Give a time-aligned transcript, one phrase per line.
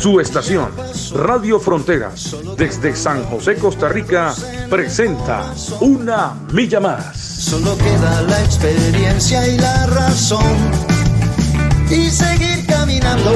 [0.00, 0.70] Su estación,
[1.12, 4.34] Radio Fronteras, desde San José, Costa Rica,
[4.70, 7.18] presenta Una Milla Más.
[7.18, 10.56] Solo queda la experiencia y la razón.
[11.90, 13.34] Y seguir caminando,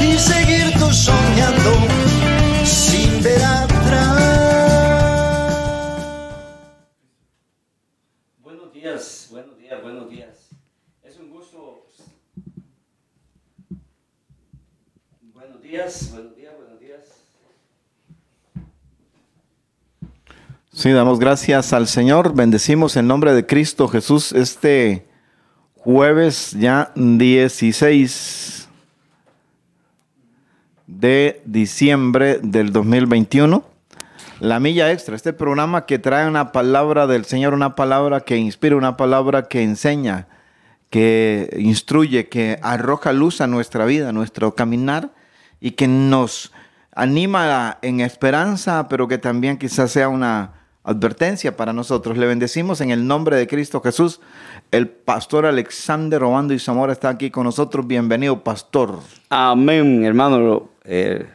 [0.00, 1.70] y seguir tú soñando,
[15.86, 17.00] días, buenos días, buenos días.
[20.72, 25.06] Sí, damos gracias al Señor, bendecimos en nombre de Cristo Jesús este
[25.76, 28.68] jueves ya 16
[30.88, 33.64] de diciembre del 2021.
[34.40, 38.74] La Milla Extra, este programa que trae una palabra del Señor, una palabra que inspira,
[38.74, 40.26] una palabra que enseña,
[40.90, 45.15] que instruye, que arroja luz a nuestra vida, a nuestro caminar
[45.60, 46.52] y que nos
[46.92, 50.52] anima en esperanza, pero que también quizás sea una
[50.84, 52.16] advertencia para nosotros.
[52.16, 54.20] Le bendecimos en el nombre de Cristo Jesús.
[54.70, 57.86] El pastor Alexander Robando y Zamora está aquí con nosotros.
[57.86, 59.00] Bienvenido, pastor.
[59.28, 60.70] Amén, hermano.
[60.84, 61.26] Eh,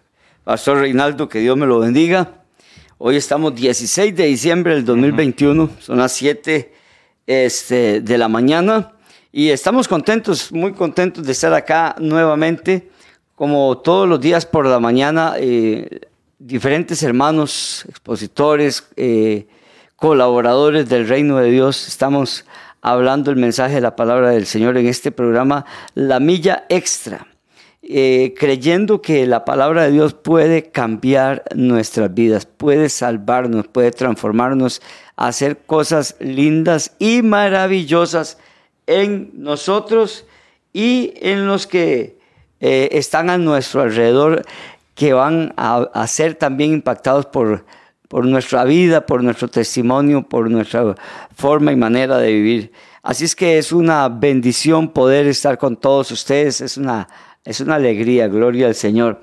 [0.44, 2.41] Pastor Reinaldo, que Dios me lo bendiga.
[2.97, 6.74] Hoy estamos 16 de diciembre del 2021, son las 7
[7.25, 8.94] este, de la mañana
[9.31, 12.90] y estamos contentos, muy contentos de estar acá nuevamente.
[13.36, 16.02] Como todos los días por la mañana, eh,
[16.38, 19.47] diferentes hermanos, expositores, eh,
[19.96, 22.46] colaboradores del reino de Dios, estamos
[22.81, 27.28] hablando el mensaje de la palabra del Señor en este programa, La Milla Extra.
[27.84, 34.84] Eh, creyendo que la palabra de Dios puede cambiar nuestras vidas, puede salvarnos, puede transformarnos,
[35.16, 38.38] hacer cosas lindas y maravillosas
[38.86, 40.25] en nosotros
[40.74, 42.20] y en los que
[42.61, 44.45] eh, están a nuestro alrededor,
[44.95, 47.66] que van a, ser también impactados por,
[48.07, 50.95] por nuestra vida, por nuestro testimonio, por nuestra
[51.35, 52.71] forma y manera de vivir.
[53.03, 57.07] Así es que es una bendición poder estar con todos ustedes, es una
[57.44, 59.21] es una alegría, gloria al Señor.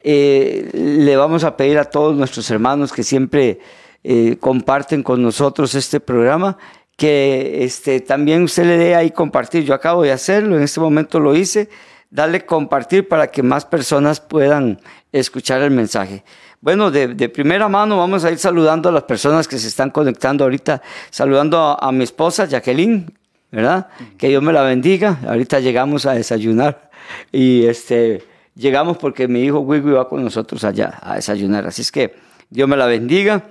[0.00, 3.58] Eh, le vamos a pedir a todos nuestros hermanos que siempre
[4.04, 6.58] eh, comparten con nosotros este programa,
[6.96, 9.64] que este, también usted le dé ahí compartir.
[9.64, 11.68] Yo acabo de hacerlo, en este momento lo hice.
[12.10, 14.80] Darle compartir para que más personas puedan
[15.12, 16.24] escuchar el mensaje.
[16.60, 20.42] Bueno, de, primera mano vamos a ir saludando a las personas que se están conectando
[20.42, 23.12] ahorita, saludando a, mi esposa Jacqueline,
[23.52, 23.88] ¿verdad?
[24.16, 25.20] Que Dios me la bendiga.
[25.26, 26.90] Ahorita llegamos a desayunar
[27.30, 28.24] y este,
[28.56, 31.66] llegamos porque mi hijo Wigo iba con nosotros allá a desayunar.
[31.66, 32.16] Así es que
[32.50, 33.50] Dios me la bendiga.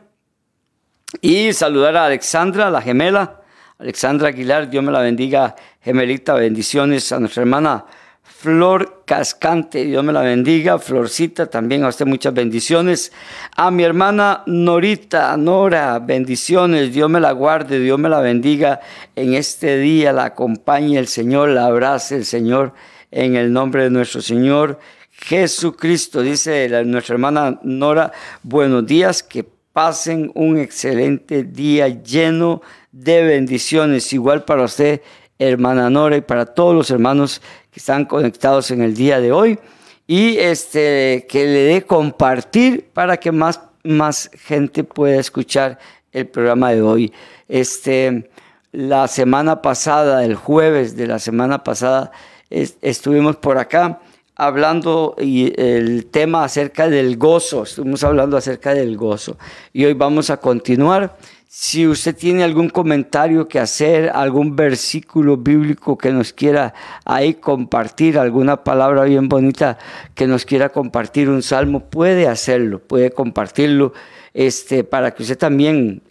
[1.22, 3.42] Y saludar a Alexandra, la gemela.
[3.80, 5.56] Alexandra Aguilar, Dios me la bendiga.
[5.82, 7.86] Gemelita, bendiciones a nuestra hermana
[8.28, 10.78] Flor Cascante, Dios me la bendiga.
[10.78, 13.12] Florcita, también a usted muchas bendiciones.
[13.56, 16.94] A mi hermana Norita, Nora, bendiciones.
[16.94, 18.82] Dios me la guarde, Dios me la bendiga.
[19.16, 22.74] En este día la acompañe el Señor, la abrace el Señor
[23.12, 24.78] en el nombre de nuestro Señor
[25.12, 26.22] Jesucristo.
[26.22, 28.12] Dice la, nuestra hermana Nora,
[28.44, 32.62] buenos días, que pasen un excelente día lleno
[32.92, 34.12] de bendiciones.
[34.14, 35.02] Igual para usted,
[35.40, 37.42] hermana Nora, y para todos los hermanos
[37.78, 39.60] que están conectados en el día de hoy.
[40.08, 45.78] Y este, que le dé compartir para que más, más gente pueda escuchar
[46.12, 47.14] el programa de hoy.
[47.48, 48.32] Este,
[48.72, 52.12] la semana pasada, el jueves de la semana pasada,
[52.50, 54.00] estuvimos por acá
[54.36, 59.38] hablando y el tema acerca del gozo, estuvimos hablando acerca del gozo
[59.72, 61.16] y hoy vamos a continuar.
[61.50, 66.74] Si usted tiene algún comentario que hacer, algún versículo bíblico que nos quiera
[67.06, 69.78] ahí compartir, alguna palabra bien bonita
[70.14, 73.94] que nos quiera compartir, un salmo, puede hacerlo, puede compartirlo,
[74.34, 76.02] este, para que usted también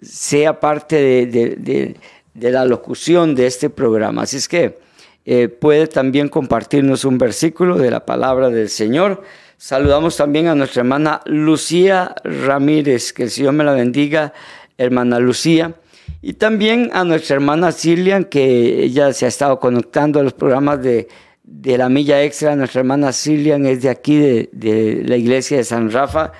[0.00, 0.96] sea parte
[1.26, 1.96] de,
[2.34, 4.22] de, la locución de este programa.
[4.22, 4.78] Así es que
[5.24, 9.22] eh, puede también compartirnos un versículo de la palabra del Señor.
[9.58, 14.32] Saludamos también a nuestra hermana Lucía Ramírez, que el Señor me la bendiga,
[14.80, 15.74] hermana Lucía.
[16.22, 20.82] Y también a nuestra hermana Cilian, que ella se ha estado conectando a los programas
[20.82, 21.08] de,
[21.44, 22.56] la Milla Extra.
[22.56, 26.32] Nuestra hermana Cilian es de aquí, de, de la iglesia de San Rafa,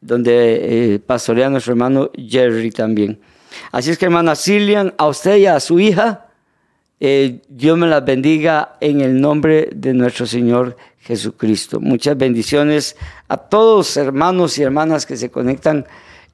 [0.00, 3.20] donde eh, pastorea nuestro hermano Jerry también.
[3.72, 6.26] Así es que hermana Cilian, a usted y a su hija,
[7.00, 11.80] eh, Dios me las bendiga en el nombre de nuestro Señor Jesucristo.
[11.80, 12.96] Muchas bendiciones
[13.28, 15.86] a todos hermanos y hermanas que se conectan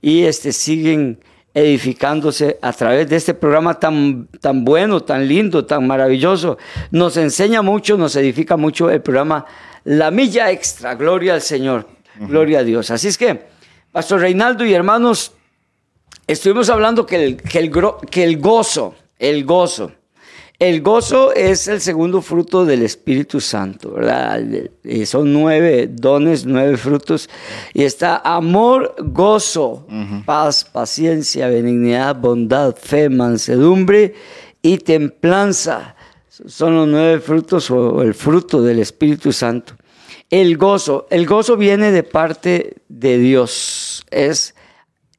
[0.03, 1.19] y este, siguen
[1.55, 6.59] edificándose a través de este programa tan, tan bueno, tan lindo, tan maravilloso.
[6.91, 9.47] Nos enseña mucho, nos edifica mucho el programa
[9.85, 10.95] La Milla Extra.
[10.95, 11.87] Gloria al Señor,
[12.19, 12.91] gloria a Dios.
[12.91, 13.47] Así es que,
[13.93, 15.33] Pastor Reinaldo y hermanos,
[16.27, 17.73] estuvimos hablando que el, que el,
[18.11, 19.93] que el gozo, el gozo,
[20.61, 24.45] el gozo es el segundo fruto del Espíritu Santo, ¿verdad?
[25.07, 27.31] Son nueve dones, nueve frutos.
[27.73, 29.87] Y está amor, gozo,
[30.27, 34.13] paz, paciencia, benignidad, bondad, fe, mansedumbre
[34.61, 35.97] y templanza.
[36.29, 39.73] Son los nueve frutos o el fruto del Espíritu Santo.
[40.29, 44.05] El gozo, el gozo viene de parte de Dios.
[44.11, 44.55] Es,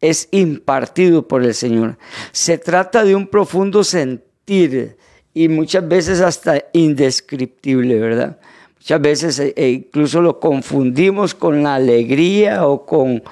[0.02, 1.98] es impartido por el Señor.
[2.32, 5.01] Se trata de un profundo sentir
[5.34, 8.38] y muchas veces hasta indescriptible, ¿verdad?
[8.78, 13.24] Muchas veces eh, eh, incluso lo confundimos con la alegría o, con,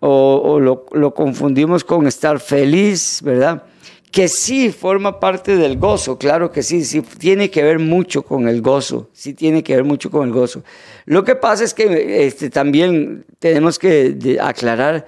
[0.00, 3.64] o, lo, lo, confundimos con estar feliz, ¿verdad?
[4.10, 8.48] Que sí forma parte del gozo, claro que sí, sí tiene que ver mucho con
[8.48, 10.62] el gozo, sí tiene que ver mucho con el gozo.
[11.06, 15.06] Lo que pasa es que este, también tenemos que aclarar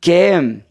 [0.00, 0.62] que el,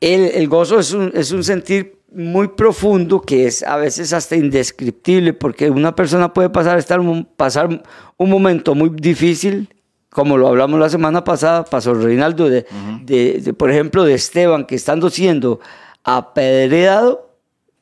[0.00, 5.32] el gozo es un, es un sentir muy profundo que es a veces hasta indescriptible
[5.32, 7.00] porque una persona puede pasar, estar,
[7.36, 7.82] pasar
[8.16, 9.68] un momento muy difícil,
[10.10, 12.66] como lo hablamos la semana pasada, pasó Reinaldo, de,
[13.04, 15.60] de, por ejemplo, de Esteban, que estando siendo
[16.02, 17.30] apedreado,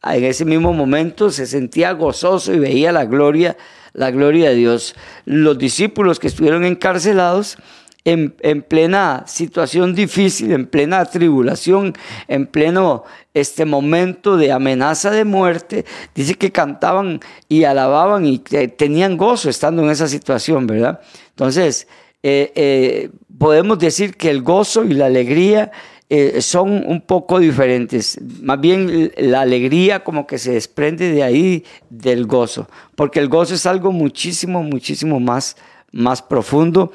[0.03, 3.57] en ese mismo momento se sentía gozoso y veía la gloria,
[3.95, 4.95] la gloria de Dios.
[5.25, 7.57] Los discípulos que estuvieron encarcelados,
[8.05, 11.95] en, plena situación difícil, en plena tribulación,
[12.27, 13.05] en pleno
[13.35, 15.85] este momento de amenaza de muerte,
[16.15, 21.01] dice que cantaban y alababan y tenían gozo estando en esa situación, ¿verdad?
[21.31, 21.87] Entonces,
[22.23, 25.71] eh, eh, podemos decir que el gozo y la alegría
[26.11, 28.19] eh, son un poco diferentes.
[28.41, 33.55] Más bien la alegría como que se desprende de ahí del gozo, porque el gozo
[33.55, 35.57] es algo muchísimo, muchísimo más
[35.93, 36.93] más profundo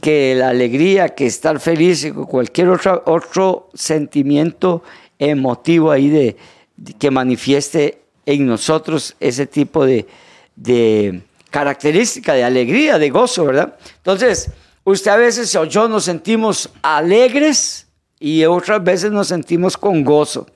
[0.00, 4.82] que la alegría, que estar feliz, o cualquier otro, otro sentimiento
[5.18, 6.36] emotivo ahí de,
[6.98, 10.06] que manifieste en nosotros ese tipo de,
[10.54, 13.76] de característica de alegría, de gozo, ¿verdad?
[13.96, 14.50] Entonces,
[14.84, 17.86] usted a veces o yo nos sentimos alegres
[18.18, 20.46] y otras veces nos sentimos con gozo.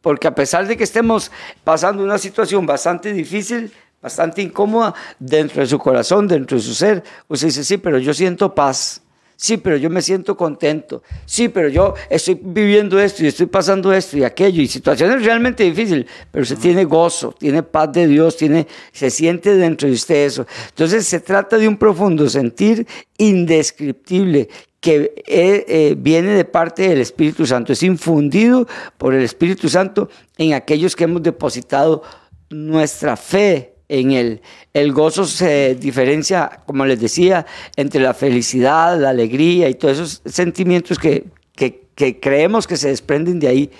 [0.00, 1.30] Porque a pesar de que estemos
[1.64, 7.02] pasando una situación bastante difícil, bastante incómoda dentro de su corazón, dentro de su ser.
[7.28, 9.02] Usted dice, sí, pero yo siento paz.
[9.40, 11.04] Sí, pero yo me siento contento.
[11.24, 14.60] Sí, pero yo estoy viviendo esto y estoy pasando esto y aquello.
[14.60, 19.54] Y situaciones realmente difíciles, pero usted tiene gozo, tiene paz de Dios, tiene, se siente
[19.54, 20.44] dentro de usted eso.
[20.70, 22.84] Entonces se trata de un profundo sentir
[23.16, 24.48] indescriptible
[24.80, 27.72] que eh, eh, viene de parte del Espíritu Santo.
[27.72, 32.02] Es infundido por el Espíritu Santo en aquellos que hemos depositado
[32.50, 34.42] nuestra fe en él.
[34.74, 40.22] El gozo se diferencia, como les decía, entre la felicidad, la alegría y todos esos
[40.26, 43.70] sentimientos que, que, creemos que se desprenden de ahí,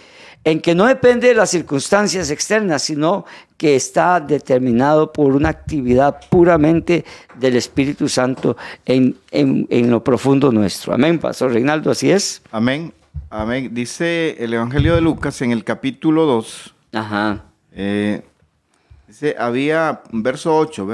[0.43, 3.25] en que no depende de las circunstancias externas, sino
[3.57, 7.05] que está determinado por una actividad puramente
[7.39, 10.95] del Espíritu Santo en, en, lo profundo nuestro.
[10.95, 12.43] Amén, Pastor Reinaldo, así es.
[12.51, 12.93] Amén,
[13.31, 13.71] amén.
[13.73, 16.75] Dice el Evangelio de Lucas en el capítulo 2.
[16.93, 17.45] Ajá.
[17.73, 18.23] Eh,
[19.39, 20.87] Había, verso 8,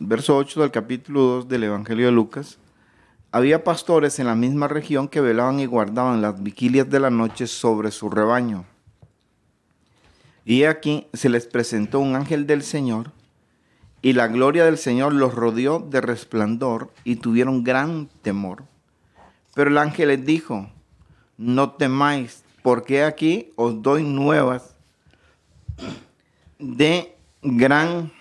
[0.00, 2.58] verso 8 del capítulo 2 del Evangelio de Lucas,
[3.30, 7.46] había pastores en la misma región que velaban y guardaban las vigilias de la noche
[7.46, 8.64] sobre su rebaño.
[10.44, 13.12] Y aquí se les presentó un ángel del Señor,
[14.02, 18.64] y la gloria del Señor los rodeó de resplandor y tuvieron gran temor.
[19.54, 20.68] Pero el ángel les dijo,
[21.38, 24.76] no temáis, porque aquí os doy nuevas
[26.58, 27.13] de
[27.44, 28.12] gran,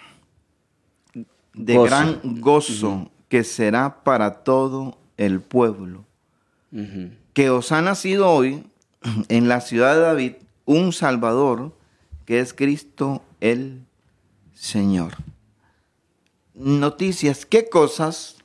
[1.53, 6.05] de gran gozo que será para todo el pueblo.
[7.33, 8.65] Que os ha nacido hoy
[9.29, 10.33] en la ciudad de David
[10.65, 11.75] un Salvador
[12.25, 13.85] que es Cristo el
[14.53, 15.13] Señor.
[16.53, 18.37] Noticias, ¿qué cosas,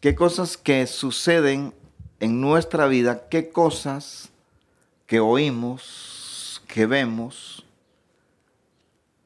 [0.00, 1.74] qué cosas que suceden
[2.20, 4.30] en nuestra vida, qué cosas
[5.06, 7.57] que oímos, que vemos,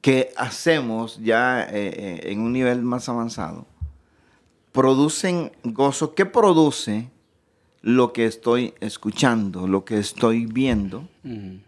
[0.03, 3.67] que hacemos ya eh, eh, en un nivel más avanzado
[4.73, 6.15] producen gozo.
[6.15, 7.09] ¿Qué produce
[7.83, 11.09] lo que estoy escuchando, lo que estoy viendo,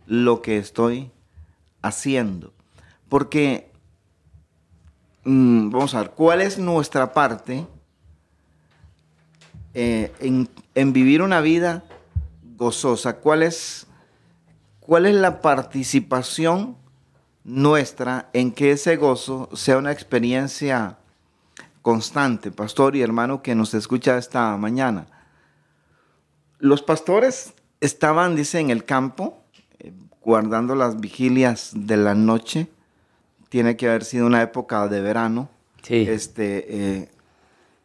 [0.06, 1.10] lo que estoy
[1.82, 2.52] haciendo.
[3.08, 3.70] Porque,
[5.24, 7.66] mm, vamos a ver, ¿cuál es nuestra parte
[9.74, 11.84] eh, en, en vivir una vida
[12.56, 13.16] gozosa?
[13.16, 13.88] ¿Cuál es,
[14.78, 16.76] ¿Cuál es la participación
[17.44, 20.96] nuestra en que ese gozo sea una experiencia
[21.82, 25.06] constante, pastor y hermano que nos escucha esta mañana?
[26.58, 29.42] Los pastores estaban, dice, en el campo,
[29.78, 32.68] eh, guardando las vigilias de la noche.
[33.50, 35.50] Tiene que haber sido una época de verano.
[35.82, 36.06] Sí.
[36.08, 37.08] Este, eh,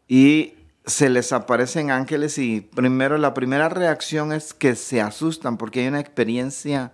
[0.07, 0.53] y
[0.85, 5.87] se les aparecen ángeles y primero la primera reacción es que se asustan porque hay
[5.87, 6.91] una experiencia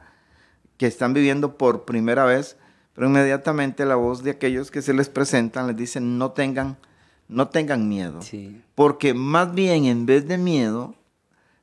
[0.78, 2.58] que están viviendo por primera vez,
[2.94, 6.78] pero inmediatamente la voz de aquellos que se les presentan les dice no tengan,
[7.28, 8.22] no tengan miedo.
[8.22, 8.62] Sí.
[8.74, 10.96] Porque más bien en vez de miedo,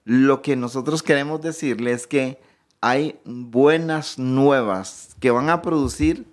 [0.04, 2.40] lo que nosotros queremos decirles es que
[2.80, 6.26] hay buenas nuevas que van a producir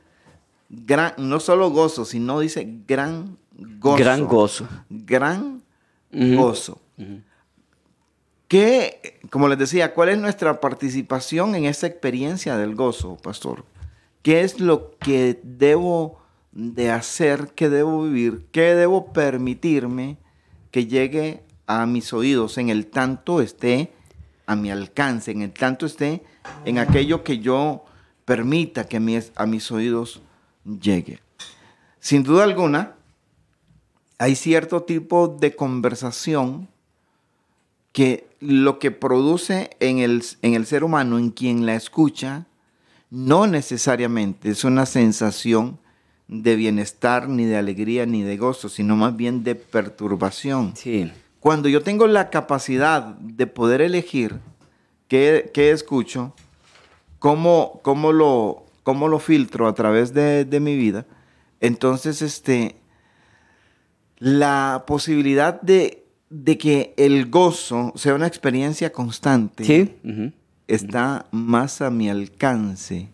[0.69, 3.97] gran, no solo gozo, sino dice gran gozo.
[3.97, 4.67] Gran gozo.
[4.89, 5.63] Gran
[6.11, 6.81] gozo.
[8.49, 13.63] ¿Qué, como les decía, cuál es nuestra participación en esta experiencia del gozo, pastor?
[14.23, 16.19] ¿Qué es lo que debo
[16.51, 20.17] de hacer, que debo vivir, qué debo permitirme
[20.71, 23.93] que llegue a mis oídos en el tanto esté
[24.47, 26.23] a mi alcance, en el tanto esté
[26.65, 27.85] en aquello que yo
[28.25, 28.97] permita que
[29.35, 30.23] a mis oídos
[30.65, 31.19] llegue?
[31.99, 32.95] Sin duda alguna,
[34.17, 36.67] hay cierto tipo de conversación
[37.91, 42.45] que lo que produce en el, en el ser humano, en quien la escucha,
[43.09, 45.79] no necesariamente es una sensación
[46.27, 50.75] de bienestar, ni de alegría, ni de gozo, sino más bien de perturbación.
[50.75, 51.11] Sí.
[51.39, 54.39] Cuando yo tengo la capacidad de poder elegir
[55.07, 56.35] qué, qué escucho,
[57.17, 61.05] cómo, cómo, lo, cómo lo filtro a través de, de mi vida,
[61.61, 62.75] entonces este,
[64.19, 65.98] la posibilidad de,
[66.29, 70.33] de que el gozo sea una experiencia constante Sí.
[70.67, 73.09] está más a mi alcance.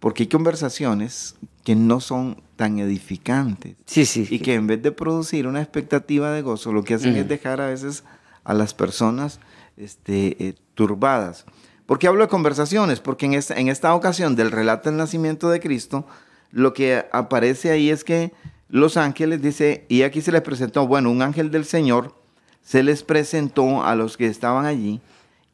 [0.00, 4.26] Porque hay conversaciones que no son tan edificantes Sí, sí.
[4.30, 7.60] y que en vez de producir una expectativa de gozo, lo que hacen es dejar
[7.60, 8.04] a veces
[8.44, 9.40] a las personas
[9.76, 11.46] este, eh, turbadas.
[11.86, 13.00] ¿Por qué hablo de conversaciones?
[13.00, 16.06] Porque en esta, en esta ocasión del relato del nacimiento de Cristo,
[16.52, 18.32] lo que aparece ahí es que
[18.74, 22.12] los ángeles, dice, y aquí se les presentó, bueno, un ángel del Señor
[22.60, 25.00] se les presentó a los que estaban allí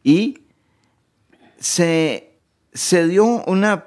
[0.03, 0.39] y
[1.59, 2.33] se,
[2.73, 3.85] se dio una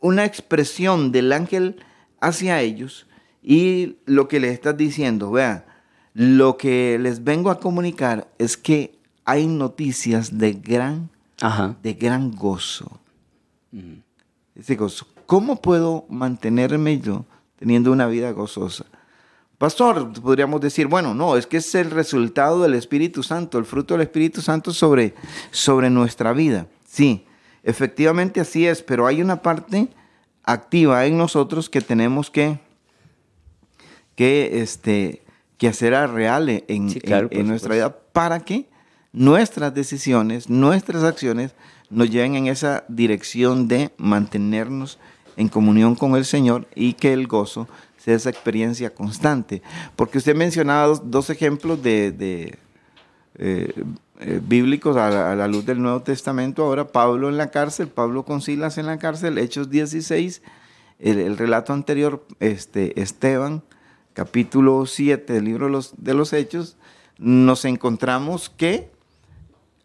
[0.00, 1.76] una expresión del ángel
[2.20, 3.06] hacia ellos
[3.40, 5.64] y lo que les está diciendo, vean,
[6.12, 11.08] lo que les vengo a comunicar es que hay noticias de gran,
[11.40, 11.76] Ajá.
[11.84, 12.98] de gran gozo.
[14.56, 15.06] Ese gozo.
[15.26, 17.24] ¿Cómo puedo mantenerme yo
[17.62, 18.84] teniendo una vida gozosa?
[19.56, 23.94] Pastor, podríamos decir, bueno, no, es que es el resultado del Espíritu Santo, el fruto
[23.94, 25.14] del Espíritu Santo sobre,
[25.52, 26.66] sobre nuestra vida.
[26.84, 27.24] Sí,
[27.62, 29.86] efectivamente así es, pero hay una parte
[30.42, 32.58] activa en nosotros que tenemos que,
[34.16, 35.22] que, este,
[35.58, 38.68] que hacer a real en, Sí, claro, en- nuestra vida para que
[39.12, 41.54] nuestras decisiones, nuestras acciones
[41.88, 44.98] nos lleven en esa dirección de mantenernos
[45.36, 49.62] en comunión con el Señor y que el gozo sea esa experiencia constante.
[49.96, 52.46] Porque usted mencionaba dos, ejemplos eh,
[53.36, 56.64] eh, bíblicos a la, luz del Nuevo Testamento.
[56.64, 60.42] Ahora Pablo en la cárcel, Pablo con Silas en la cárcel, Hechos 16,
[60.98, 63.62] el, el relato anterior, este, Esteban,
[64.12, 66.76] capítulo 7 del libro de los Hechos,
[67.18, 68.91] nos encontramos que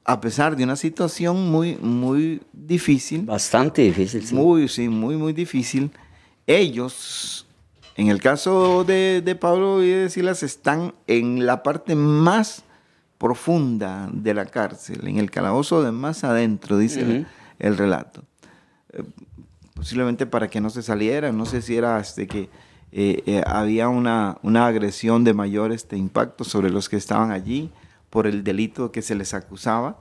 [0.10, 4.26] a pesar de una situación muy, muy difícil, Bastante difícil.
[4.26, 4.34] Sí.
[4.34, 5.92] muy, sí, muy, muy difícil.
[6.48, 7.46] Ellos,
[7.96, 12.64] en el caso de, de Pablo y de Silas, están en la parte más
[13.18, 17.26] profunda de la cárcel, en el calabozo de más adentro, dice
[17.60, 18.24] el- relato.
[18.94, 19.04] Eh,
[19.74, 22.50] posiblemente para que no se salieran, no sé si era este, que
[22.94, 27.72] eh, eh, había una, una agresión de mayor este, impacto sobre los que estaban allí
[28.10, 30.00] por el delito que se les acusaba.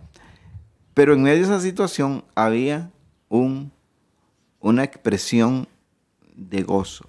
[0.95, 2.91] Pero en medio de esa situación había
[3.29, 3.73] un,
[4.61, 5.69] una expresión
[6.35, 7.07] de gozo.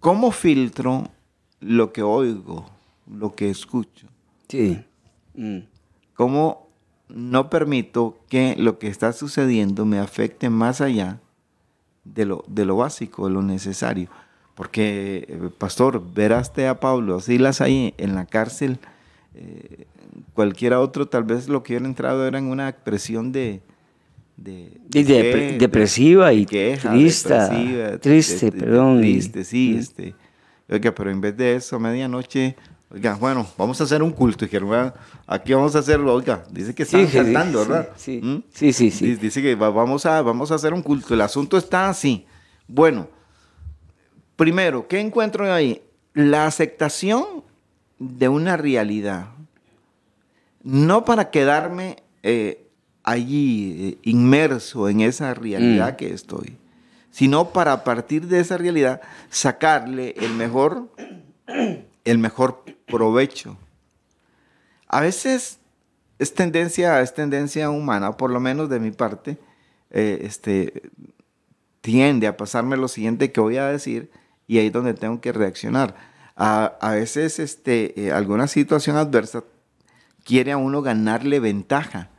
[0.00, 1.08] ¿Cómo filtro
[1.60, 2.68] lo que oigo,
[3.06, 4.06] lo que escucho?
[4.48, 4.84] Sí.
[5.34, 5.58] Mm.
[6.14, 6.68] ¿Cómo
[7.08, 11.20] no permito que lo que está sucediendo me afecte más allá
[12.04, 14.08] de lo, de lo básico, de lo necesario?
[14.54, 18.80] Porque, eh, pastor, veraste a Pablo, Silas ahí en la cárcel,
[19.34, 19.86] eh,
[20.34, 23.60] cualquiera otro tal vez lo que hubiera entrado era en una expresión de...
[24.36, 30.14] de, Y de- de- depresiva y queja, triste, depresiva, triste, perdón, Triste, sí, este.
[30.70, 32.54] Oiga, pero en vez de eso, a medianoche,
[32.90, 34.44] oiga, bueno, vamos a hacer un culto.
[34.44, 34.94] Dijeron, "Ah,
[35.26, 37.88] aquí vamos a hacerlo, oiga, dice que están Sí, cantando, sí, ¿verdad?
[37.96, 38.20] sí.
[38.22, 38.42] ¿Mm?
[38.52, 39.06] Sí, sí, sí.
[39.06, 41.14] Di- Dice que va- vamos a, vamos a hacer un culto.
[41.14, 42.26] El asunto está así.
[42.66, 43.08] Bueno,
[44.36, 45.82] primero, ¿qué encuentro ahí?
[46.14, 47.24] La aceptación
[47.98, 49.28] de una realidad.
[50.62, 52.66] No para quedarme eh,
[53.02, 55.96] allí eh, inmerso en esa realidad Mm.
[55.96, 56.56] que estoy,
[57.10, 59.00] sino para a partir de esa realidad
[59.30, 60.88] sacarle el mejor,
[62.04, 63.56] el mejor provecho.
[64.88, 65.58] A veces
[66.18, 69.38] es tendencia, es tendencia humana, por lo menos de mi parte,
[69.90, 70.90] eh, este,
[71.80, 74.10] tiende a pasarme lo siguiente que voy a decir
[74.46, 75.94] y ahí es donde tengo que reaccionar.
[76.40, 79.42] A, a veces este, eh, alguna situación adversa
[80.24, 82.10] quiere a uno ganarle ventaja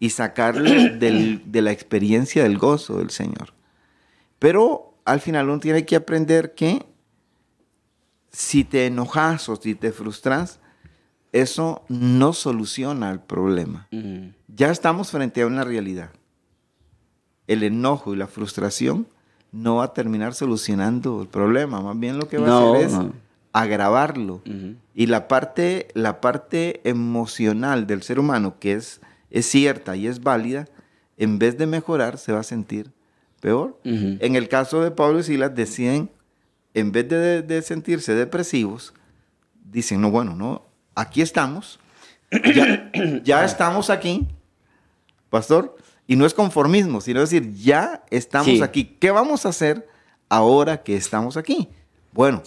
[0.00, 3.52] y sacarle del- de la experiencia del gozo del Señor.
[4.38, 6.86] Pero al final uno tiene que aprender que
[8.32, 10.58] si te enojas o si te frustras,
[11.32, 13.88] eso no soluciona el problema.
[14.48, 16.10] Ya estamos frente a una realidad.
[17.46, 19.06] El enojo y la frustración
[19.52, 21.80] no va a terminar solucionando el problema.
[21.80, 23.12] Más bien lo que va No, a hacer es no.
[23.62, 24.42] Agravarlo.
[24.46, 24.76] Ujú.
[24.94, 30.22] Y la parte, la parte emocional del ser humano, que es, es cierta y es
[30.22, 30.66] válida,
[31.16, 32.92] en vez de mejorar, se va a sentir
[33.40, 33.78] peor.
[33.84, 34.16] Ujú.
[34.20, 36.10] En el caso de Pablo y Silas, deciden,
[36.74, 38.92] en vez de, de sentirse depresivos,
[39.64, 41.78] dicen, no, bueno, no, aquí estamos,
[42.54, 42.90] ya,
[43.24, 44.26] ya estamos aquí,
[45.30, 48.62] pastor, y no es conformismo, sino decir, ya estamos Sí.
[48.62, 48.84] aquí.
[49.00, 49.88] ¿Qué vamos a hacer
[50.28, 51.68] ahora que estamos aquí?
[52.12, 52.42] Bueno,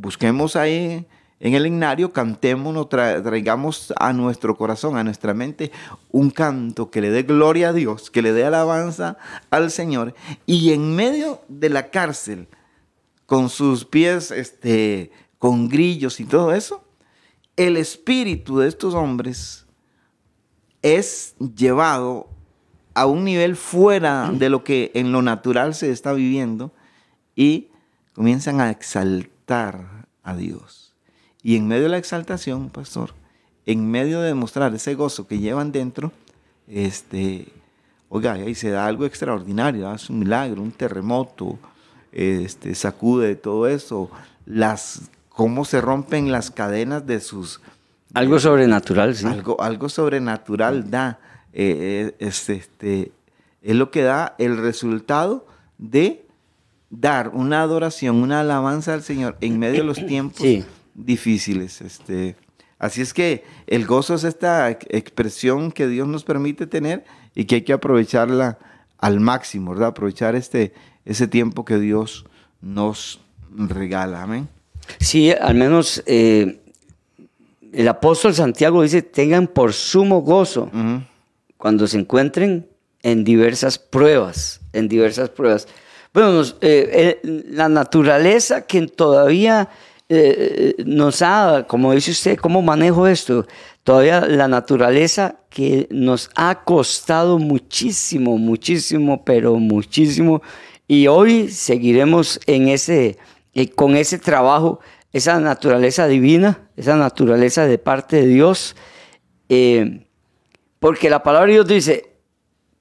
[0.00, 1.06] busquemos ahí
[1.40, 5.70] en el himnario, cantémonos, tra- traigamos a nuestro corazón, a nuestra mente,
[6.10, 9.18] un canto que le dé gloria a Dios, que le dé alabanza
[9.50, 10.14] al Señor.
[10.46, 12.48] Y en medio de la cárcel,
[13.26, 16.82] con sus pies este, con grillos y todo eso,
[17.56, 19.66] el espíritu de estos hombres
[20.82, 22.28] es llevado
[22.94, 26.72] a un nivel fuera de lo que en lo natural se está viviendo
[27.36, 27.68] y
[28.12, 30.92] comienzan a exaltar a Dios.
[31.42, 33.14] Y en medio de la exaltación, pastor,
[33.66, 36.12] en medio de demostrar ese gozo que llevan dentro,
[36.66, 37.48] este,
[38.08, 41.58] oiga, ahí se da algo extraordinario, es un milagro, un terremoto,
[42.12, 44.10] este, sacude todo eso,
[44.46, 47.60] las, cómo se rompen las cadenas de sus,
[48.14, 49.26] Algo sobrenatural, sí.
[49.26, 51.18] algo, algo sobrenatural da.
[51.52, 53.12] eh, eh, es, este,
[53.62, 55.46] es lo que da el resultado
[55.78, 56.27] de
[56.90, 60.64] dar una adoración, una alabanza al Señor en medio de los tiempos Sí.
[60.94, 61.80] difíciles.
[61.82, 62.36] Este,
[62.78, 67.44] así es que el gozo es esta ex- expresión que Dios nos permite tener y
[67.44, 68.58] que hay que aprovecharla
[68.98, 69.88] al máximo, ¿verdad?
[69.88, 70.72] Aprovechar este,
[71.04, 72.24] ese tiempo que Dios
[72.60, 73.20] nos
[73.50, 74.22] regala.
[74.22, 74.48] Amén.
[74.98, 76.60] Sí, al menos eh,
[77.72, 80.70] el apóstol Santiago dice, tengan por sumo gozo
[81.58, 82.66] cuando se encuentren
[83.02, 85.68] en diversas pruebas, en diversas pruebas.
[86.14, 89.68] Bueno, eh, eh, la naturaleza que todavía
[90.08, 93.46] eh, nos ha, como dice usted, ¿cómo manejo esto?
[93.84, 100.42] Todavía la naturaleza que nos ha costado muchísimo, muchísimo, pero muchísimo.
[100.86, 103.18] Y hoy seguiremos en ese,
[103.74, 104.80] con ese trabajo,
[105.12, 108.76] esa naturaleza divina, esa naturaleza de parte de Dios.
[110.80, 112.14] porque la palabra de Dios dice,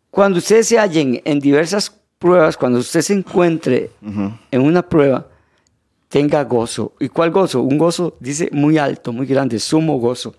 [0.09, 3.91] cuando ustedes se hallen en diversas pruebas, cuando usted se encuentre
[4.51, 5.27] en una prueba,
[6.09, 6.93] tenga gozo.
[6.99, 7.61] ¿Y cuál gozo?
[7.61, 10.35] Un gozo, dice, muy alto, muy grande, sumo gozo.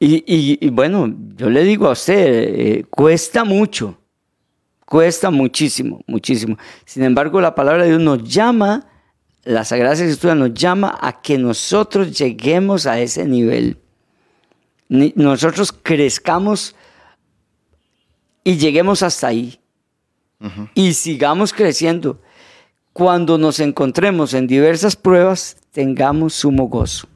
[0.00, 2.14] Y, y- y bueno, yo le digo a usted,
[2.78, 3.98] eh, cuesta mucho,
[4.86, 6.56] cuesta muchísimo, muchísimo.
[6.84, 8.86] Sin embargo, la palabra de Dios nos llama,
[9.44, 13.78] la Sagrada Escritura nos llama a que nosotros lleguemos a ese nivel.
[14.88, 16.76] Ni- Nosotros crezcamos
[18.44, 19.58] y lleguemos hasta ahí.
[20.74, 22.20] Y sigamos creciendo.
[22.92, 27.08] Cuando nos encontremos en diversas pruebas, tengamos sumo gozo.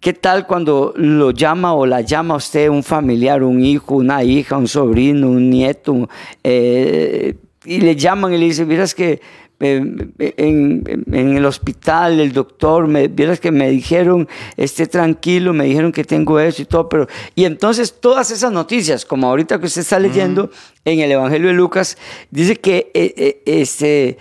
[0.00, 4.22] ¿Qué tal cuando lo llama o la llama a usted un familiar, un hijo, una
[4.22, 6.08] hija, un sobrino, un nieto?
[6.44, 7.34] eh,
[7.64, 9.20] y le llaman y le dicen, vieras que
[9.60, 15.92] en, en el hospital el doctor, me, vieras que me dijeron, esté tranquilo, me dijeron
[15.92, 17.08] que tengo eso y todo, pero...
[17.34, 20.50] Y entonces todas esas noticias, como ahorita que usted está leyendo
[20.84, 21.98] en el Evangelio de Lucas,
[22.30, 24.18] dice que eh, eh, este,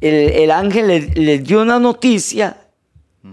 [0.00, 2.58] el, el ángel les, les dio una noticia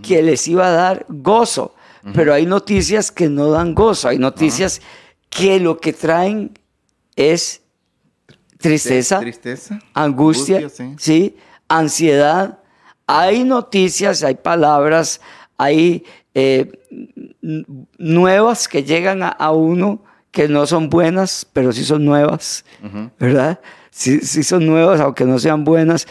[0.02, 1.76] que les iba a dar gozo.
[2.14, 4.82] pero hay noticias que no dan gozo, hay noticias
[5.30, 6.52] que lo que traen
[7.16, 7.63] es
[8.64, 9.80] tristeza, Tristeza.
[9.94, 11.36] angustia, Angustia, sí.
[11.68, 12.60] ansiedad.
[13.06, 15.20] Hay noticias, hay palabras,
[15.58, 16.72] hay eh,
[17.98, 22.66] nuevas que llegan a, a uno que no son buenas, pero sí son nuevas,
[23.20, 23.60] ¿verdad?
[23.92, 26.08] Sí, sí son nuevas, aunque no sean buenas,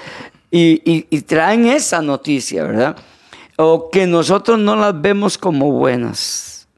[0.50, 2.96] y, y- y traen esa noticia, ¿verdad?
[3.56, 6.68] O que nosotros no las vemos como buenas,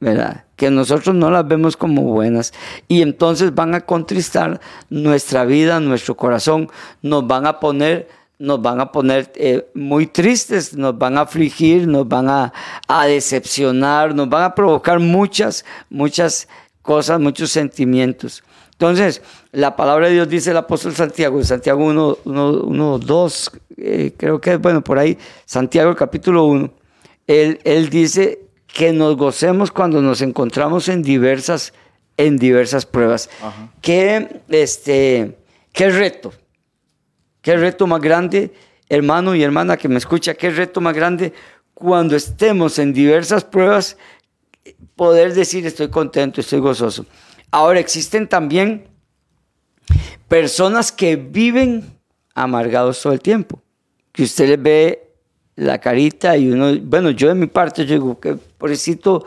[0.00, 0.44] ¿verdad?
[0.56, 2.52] Que nosotros no las vemos como buenas
[2.88, 6.70] y entonces van a contristar nuestra vida, nuestro corazón,
[7.02, 11.86] nos van a poner, nos van a poner eh, muy tristes, nos van a afligir,
[11.86, 12.52] nos van a,
[13.06, 16.48] decepcionar, nos van a provocar muchas, muchas
[16.82, 18.42] cosas, muchos sentimientos.
[18.72, 24.12] Entonces, la palabra de Dios dice el apóstol Santiago, Santiago 1, 1, 1 2, eh,
[24.16, 26.70] creo que es, bueno, por ahí, Santiago capítulo 1,
[27.26, 28.45] él, él dice
[28.76, 31.72] que nos gocemos cuando nos encontramos en diversas,
[32.18, 33.30] en diversas pruebas.
[33.80, 35.38] ¿Qué, este,
[35.72, 36.34] qué reto,
[37.40, 38.52] qué reto más grande,
[38.90, 41.32] hermano y hermana que me escucha, qué reto más grande
[41.72, 43.96] cuando estemos en diversas pruebas,
[44.94, 47.06] poder decir estoy contento, estoy gozoso.
[47.50, 48.88] Ahora existen también
[50.28, 51.98] personas que viven
[52.34, 53.62] amargados todo el tiempo,
[54.12, 55.05] que usted les ve
[55.56, 59.24] la carita y uno, bueno, yo de mi parte yo digo que pobrecito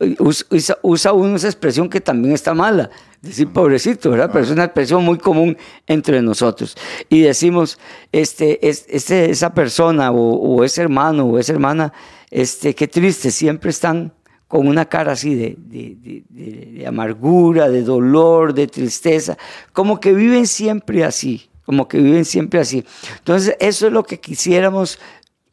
[0.00, 2.88] eh, us- usa, usa uno esa expresión que también está mala,
[3.20, 4.30] decir pobrecito, ¿verdad?
[4.32, 6.76] Pero es una expresión muy común entre nosotros.
[7.10, 7.78] Y decimos,
[8.10, 11.92] este, es- este, esa persona o, ese hermano o esa hermana,
[12.30, 14.14] este, qué triste, siempre están
[14.48, 19.36] con una cara así de- de amargura, de dolor, de tristeza,
[19.72, 22.84] como que viven siempre así, como que viven siempre así.
[23.18, 24.98] Entonces, eso es lo que quisiéramos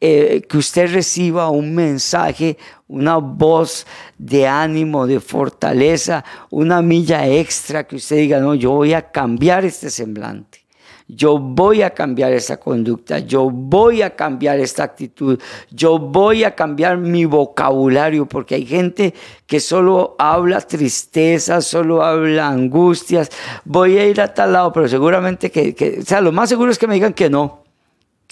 [0.06, 3.86] eh, que usted reciba un mensaje, una voz
[4.18, 9.64] de ánimo, de fortaleza, una milla extra, que usted diga, no, yo voy a cambiar
[9.64, 10.62] este semblante.
[11.08, 15.38] Yo voy a cambiar esa conducta, yo voy a cambiar esta actitud,
[15.70, 19.12] yo voy a cambiar mi vocabulario, porque hay gente
[19.46, 23.30] que solo habla tristeza, solo habla angustias,
[23.64, 26.70] voy a ir a tal lado, pero seguramente que, que- o sea, lo más seguro
[26.70, 27.63] es que me digan que no,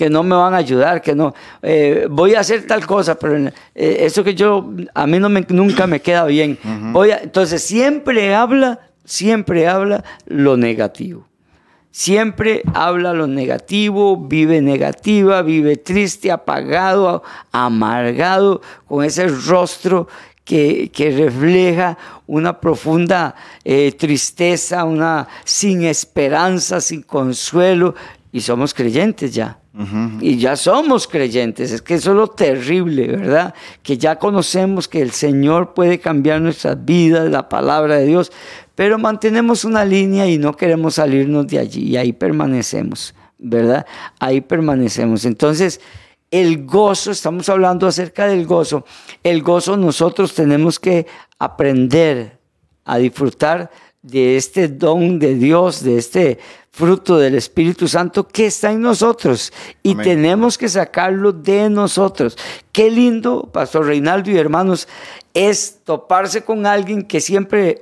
[0.02, 3.36] que no me van a ayudar, que no, eh, voy a hacer tal cosa, pero
[3.36, 3.52] eh,
[4.00, 6.58] eso que yo, a mí no me, nunca me queda bien.
[6.90, 11.28] voy a, entonces siempre habla, siempre habla lo negativo.
[11.92, 20.08] Siempre habla lo negativo, vive negativa, vive triste, apagado, amargado, con ese rostro
[20.42, 27.94] que, que refleja una profunda eh, tristeza, una sin esperanza, sin consuelo.
[28.32, 29.61] Y somos creyentes ya.
[30.20, 31.72] Y ya somos creyentes.
[31.72, 33.54] Es que eso es lo terrible, ¿verdad?
[33.82, 38.32] Que ya conocemos que el Señor puede cambiar nuestras vidas, la palabra de Dios,
[38.74, 41.84] pero mantenemos una línea y no queremos salirnos de allí.
[41.84, 43.86] Y ahí permanecemos, ¿verdad?
[44.18, 45.24] Ahí permanecemos.
[45.24, 45.80] Entonces,
[46.30, 48.84] el gozo, estamos hablando acerca del gozo.
[49.22, 51.06] El gozo nosotros tenemos que
[51.38, 52.38] aprender
[52.84, 53.70] a disfrutar
[54.02, 56.38] de este don de Dios, de este
[56.72, 60.04] fruto del Espíritu Santo que está en nosotros y Amén.
[60.04, 62.38] tenemos que sacarlo de nosotros.
[62.72, 64.88] Qué lindo, Pastor Reinaldo y hermanos,
[65.34, 67.78] es toparse con alguien que siempre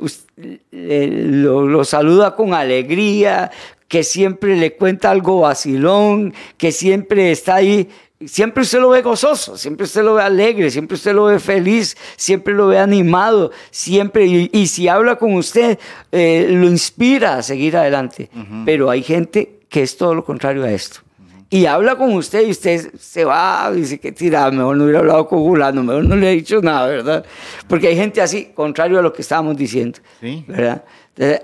[0.73, 3.51] eh, lo saluda con alegría,
[3.91, 7.89] que siempre le cuenta algo vacilón, que siempre está ahí
[8.27, 11.97] Siempre usted lo ve gozoso, siempre usted lo ve alegre, siempre usted lo ve feliz,
[12.17, 15.79] siempre lo ve animado, siempre, y, y si habla con usted,
[16.13, 18.29] eh, lo inspira a seguir adelante.
[18.67, 21.01] Pero hay gente que es todo lo contrario a esto.
[21.49, 25.27] Y habla con usted y usted se va, dice que tira, mejor no hubiera hablado
[25.27, 27.25] con Julano, mejor no le he dicho nada, ¿verdad?
[27.69, 30.45] Porque hay gente así, contrario a lo que estábamos diciendo, Sí.
[30.47, 30.85] ¿verdad?
[31.17, 31.41] Entonces,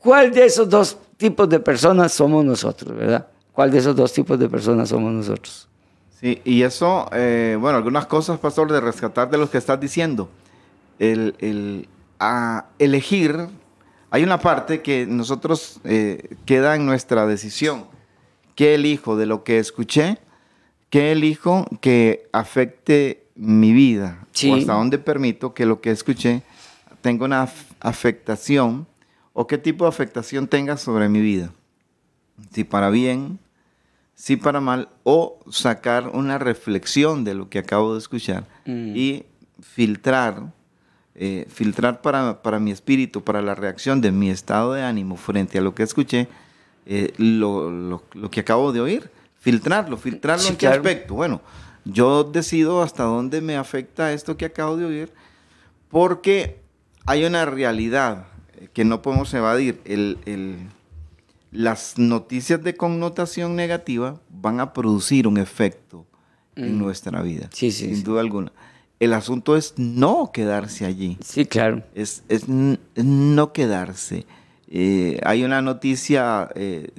[0.00, 3.26] ¿Cuál de esos dos tipos de personas somos nosotros, verdad?
[3.52, 5.68] ¿Cuál de esos dos tipos de personas somos nosotros?
[6.20, 10.28] Sí, y eso, eh, bueno, algunas cosas, pastor, de rescatar de lo que estás diciendo.
[10.98, 13.46] El, el, a elegir,
[14.10, 17.84] hay una parte que nosotros eh, queda en nuestra decisión.
[18.56, 20.18] ¿Qué elijo de lo que escuché?
[20.90, 24.26] ¿Qué elijo que afecte mi vida?
[24.32, 24.50] Sí.
[24.50, 26.42] ¿O hasta dónde permito que lo que escuché
[27.00, 28.88] tenga una af- afectación?
[29.34, 31.52] ¿O qué tipo de afectación tenga sobre mi vida?
[32.50, 33.38] Si para bien,
[34.20, 38.92] sí para mal, o sacar una reflexión de lo que acabo de escuchar Mm.
[38.96, 39.24] y
[39.62, 40.52] filtrar,
[41.14, 45.58] eh, filtrar para, para mi espíritu, para la reacción de mi estado de ánimo frente
[45.58, 46.26] a lo que escuché,
[46.86, 49.08] eh, lo, lo- lo que acabo de oír.
[49.38, 51.14] Filtrarlo, filtrarlo Sí, en qué aspecto.
[51.14, 51.40] Bueno,
[51.84, 55.12] yo decido hasta dónde me afecta esto que acabo de oír,
[55.90, 56.58] porque
[57.06, 58.26] hay una realidad
[58.72, 59.80] que no podemos evadir.
[61.50, 66.06] Las noticias de connotación negativa van a producir un efecto
[66.56, 66.78] en Mm.
[66.78, 68.02] nuestra vida, Sí, sí, sin sí.
[68.02, 68.52] duda alguna.
[69.00, 71.84] El asunto es no quedarse allí Sí, claro.
[71.94, 74.26] es, es no quedarse.
[74.66, 76.90] Eh, hay una noticia, eh,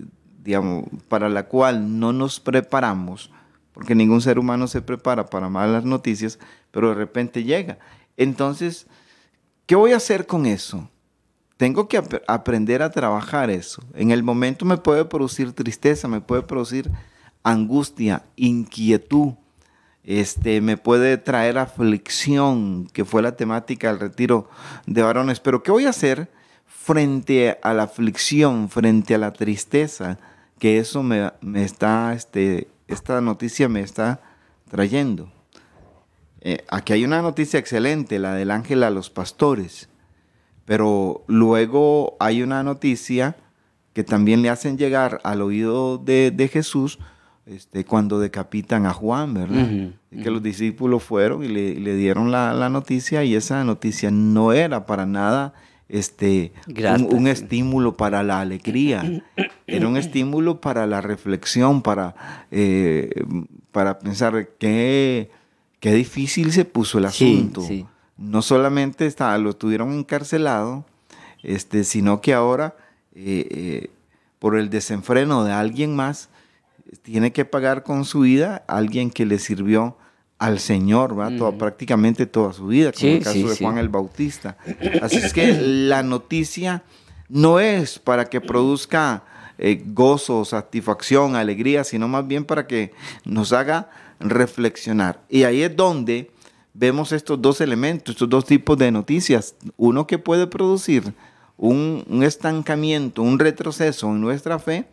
[0.44, 3.30] digamos, para la cual no nos preparamos,
[3.74, 6.40] porque ningún ser humano se prepara para malas noticias,
[6.72, 7.78] pero de repente llega.
[8.18, 8.88] Entonces,
[9.66, 10.90] ¿qué voy a hacer con eso?
[11.60, 13.84] Tengo que ap- aprender a trabajar eso.
[13.94, 16.90] En el momento me puede producir tristeza, me puede producir
[17.44, 19.34] angustia, inquietud,
[20.06, 24.50] este, me puede traer aflicción, que fue la temática del retiro
[24.86, 25.42] de varones.
[25.42, 26.30] Pero ¿qué voy a hacer
[26.66, 30.18] frente a la aflicción, frente a la tristeza
[30.60, 34.22] que eso me, me está, este, esta noticia me está
[34.72, 35.30] trayendo?
[36.40, 39.89] Eh, aquí hay una noticia excelente, la del ángel a los pastores.
[40.70, 43.36] Pero luego hay una noticia
[43.94, 47.00] que también le hacen llegar al oído de, de Jesús
[47.48, 49.68] este, cuando decapitan a Juan, ¿verdad?
[50.12, 54.54] Que los discípulos fueron y le, le dieron la, la noticia y esa noticia no
[54.54, 55.56] era para nada
[55.88, 57.32] este, Grata, un, un sí.
[57.32, 59.24] estímulo para la alegría,
[59.66, 62.14] era un estímulo para la reflexión, para,
[62.52, 63.10] eh,
[63.72, 65.32] para pensar qué,
[65.80, 67.88] qué difícil se puso el Sí, asunto sí.
[68.20, 70.86] No solamente está, lo tuvieron encarcelado,
[71.42, 72.76] este, sino que ahora,
[73.16, 73.90] eh, eh,
[74.40, 76.30] por el desenfreno de alguien más,
[77.02, 79.96] tiene que pagar con su vida a alguien que le sirvió
[80.38, 81.30] al Señor, ¿va?
[81.36, 83.64] Toda- prácticamente toda su vida, como Sí, el caso sí, de sí.
[83.64, 84.58] Juan el Bautista.
[85.02, 86.84] Así es que la noticia
[87.28, 89.24] no es para que produzca
[89.62, 92.94] eh, gozo, satisfacción, alegría, sino más bien para que
[93.26, 93.90] nos haga
[94.22, 95.20] reflexionar.
[95.30, 96.32] Y ahí es donde
[96.74, 99.56] vemos estos dos elementos, estos dos tipos de noticias.
[99.78, 101.14] Uno que puede producir
[101.58, 104.86] un, estancamiento, un retroceso en nuestra fe.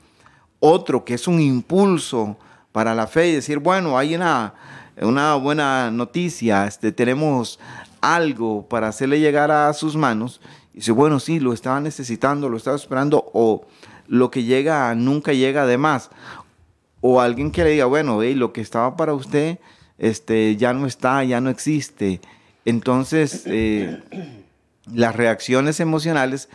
[0.58, 2.36] Otro que es un impulso
[2.72, 4.54] para la fe y decir, bueno, hay una,
[5.00, 7.58] una buena noticia, este, tenemos
[8.00, 10.40] algo para hacerle llegar a sus manos.
[10.72, 13.66] Y dice, bueno, sí, lo estaba necesitando, lo estaba esperando, o
[14.08, 16.10] lo que llega nunca llega de más.
[17.00, 19.58] O alguien que le diga, bueno, hey, lo que estaba para usted
[19.98, 22.20] este, ya no está, ya no existe.
[22.64, 24.00] Entonces, eh,
[24.92, 26.48] las reacciones emocionales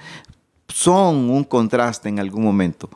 [0.67, 2.89] son un contraste en algún momento.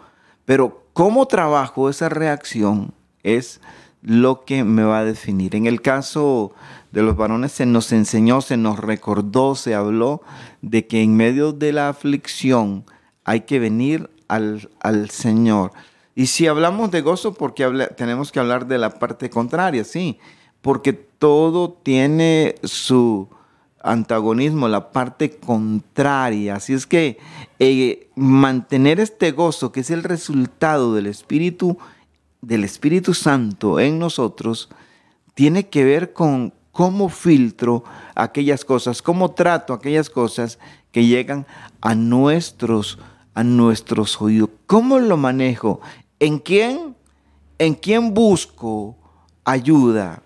[0.45, 3.59] Pero cómo trabajo esa reacción es
[4.01, 5.55] lo que me va a definir.
[5.55, 6.53] En el caso
[6.91, 10.21] de los varones se nos enseñó, se nos recordó, se habló
[10.61, 12.85] de que en medio de la aflicción
[13.23, 15.71] hay que venir al, al Señor.
[16.15, 20.17] Y si hablamos de gozo, porque tenemos que hablar de la parte contraria, sí,
[20.61, 23.29] porque todo tiene su
[23.83, 26.55] antagonismo, la parte contraria.
[26.55, 27.19] Así es que
[27.59, 31.77] eh, mantener este gozo, que es el resultado del Espíritu,
[32.41, 34.69] del Espíritu Santo en nosotros,
[35.33, 37.83] tiene que ver con cómo filtro
[38.15, 40.59] aquellas cosas, cómo trato aquellas cosas
[40.91, 41.45] que llegan
[41.81, 42.99] a nuestros,
[43.33, 44.49] a nuestros oídos.
[44.65, 45.81] ¿Cómo lo manejo?
[46.25, 46.95] ¿En quién?
[47.59, 48.95] ¿En quién busco
[49.43, 50.23] ayuda?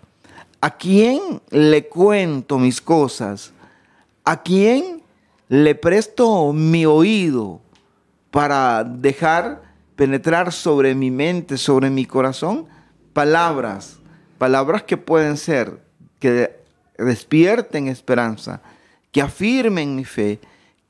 [0.62, 3.52] ¿A quién le cuento mis cosas?
[4.24, 5.04] ¿A quién
[5.50, 7.60] le presto mi oído
[8.32, 9.62] para dejar
[9.98, 12.66] penetrar sobre mi mente, sobre mi corazón?
[13.12, 14.00] Palabras,
[14.38, 15.82] palabras que pueden ser,
[16.18, 16.62] que
[16.98, 18.62] despierten esperanza,
[19.12, 20.40] que afirmen mi fe,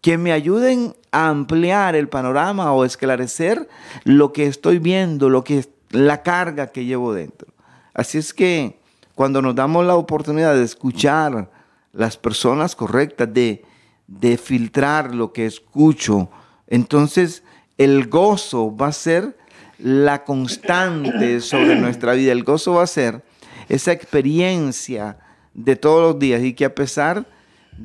[0.02, 3.68] que me ayuden a ampliar el panorama o esclarecer
[4.04, 7.48] lo que estoy viendo, lo que la carga que llevo dentro.
[7.94, 8.80] Así es que
[9.16, 11.52] cuando nos damos la oportunidad de escuchar
[11.92, 13.64] las personas correctas, de,
[14.08, 16.30] de filtrar lo que escucho,
[16.68, 17.44] entonces
[17.78, 19.38] el gozo va a ser
[19.80, 22.32] la constante sobre nuestra vida.
[22.32, 23.24] El gozo va a ser
[23.68, 25.18] esa experiencia
[25.54, 27.26] de todos los días y que a pesar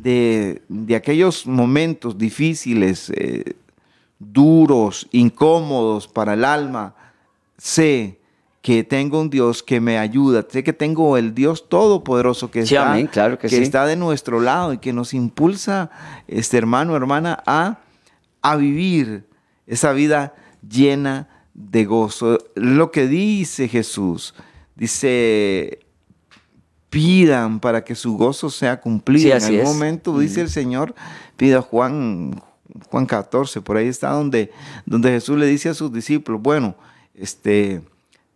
[0.02, 3.54] de, de aquellos momentos difíciles, eh,
[4.18, 6.94] duros, incómodos para el alma,
[7.56, 8.18] sé
[8.62, 12.74] que tengo un Dios que me ayuda, sé que tengo el Dios todopoderoso que, Sí,
[12.74, 13.56] está, amén, claro que sí.
[13.56, 15.90] está de nuestro lado y que nos impulsa,
[16.28, 17.80] este hermano, hermana, a,
[18.40, 19.26] a vivir
[19.66, 20.34] esa vida
[20.66, 22.38] llena de gozo.
[22.54, 24.34] Lo que dice Jesús,
[24.76, 25.80] dice,
[26.94, 29.22] pidan para que su gozo sea cumplido.
[29.22, 29.66] Sí, en algún es.
[29.66, 30.94] momento dice el Señor,
[31.36, 32.40] pida Juan,
[32.88, 34.52] Juan 14, por ahí está donde,
[34.86, 36.76] donde Jesús le dice a sus discípulos, bueno,
[37.14, 37.82] este,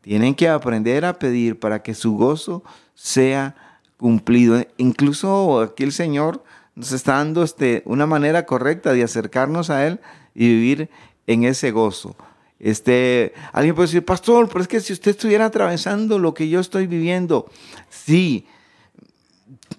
[0.00, 3.54] tienen que aprender a pedir para que su gozo sea
[3.96, 4.60] cumplido.
[4.76, 6.42] Incluso aquí el Señor
[6.74, 10.00] nos está dando este, una manera correcta de acercarnos a Él
[10.34, 10.90] y vivir
[11.28, 12.16] en ese gozo.
[12.60, 16.58] Este, alguien puede decir, pastor, pero es que si usted estuviera atravesando lo que yo
[16.60, 17.46] estoy viviendo,
[17.88, 18.46] sí,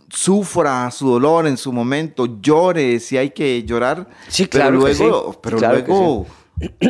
[0.09, 4.07] sufra su dolor en su momento, llore si hay que llorar.
[4.27, 5.39] Sí, pero claro que luego, sí.
[5.41, 6.27] pero Claro que luego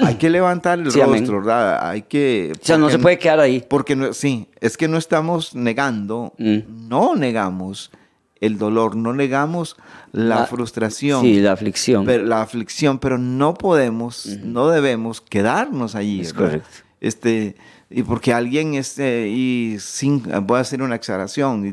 [0.06, 1.88] hay que levantar el Sí, rostro, ¿verdad?
[1.90, 2.54] Hay que.
[2.62, 3.64] O sea, no se puede quedar ahí.
[3.68, 6.88] Porque no, sí, es que no estamos negando, Mm.
[6.88, 7.92] no negamos
[8.42, 9.76] el dolor, no negamos
[10.12, 11.22] la, La- frustración.
[11.22, 12.06] Sí, la aflicción.
[12.06, 16.22] pero- la aflicción, pero no podemos, no debemos quedarnos allí.
[16.22, 16.68] Es correcto.
[17.02, 17.56] Este,
[17.90, 21.66] y porque alguien, este, y sin, voy a hacer una exageración.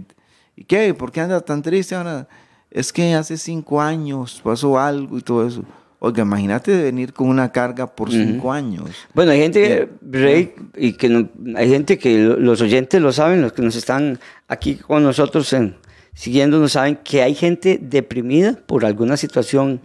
[0.56, 0.94] ¿Y, ¿y qué?
[0.94, 2.28] ¿Por qué anda tan triste ahora?
[2.70, 5.64] Es que hace cinco años pasó algo y todo eso.
[5.98, 8.90] Oiga, imagínate de venir con una carga por cinco años.
[9.14, 13.40] Bueno, hay gente, Rey, y que no- hay gente que lo- los oyentes lo saben,
[13.40, 15.74] los que nos están aquí con nosotros en,
[16.16, 19.80] siguiéndonos saben que hay gente deprimida por alguna situación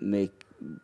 [0.00, 0.30] me-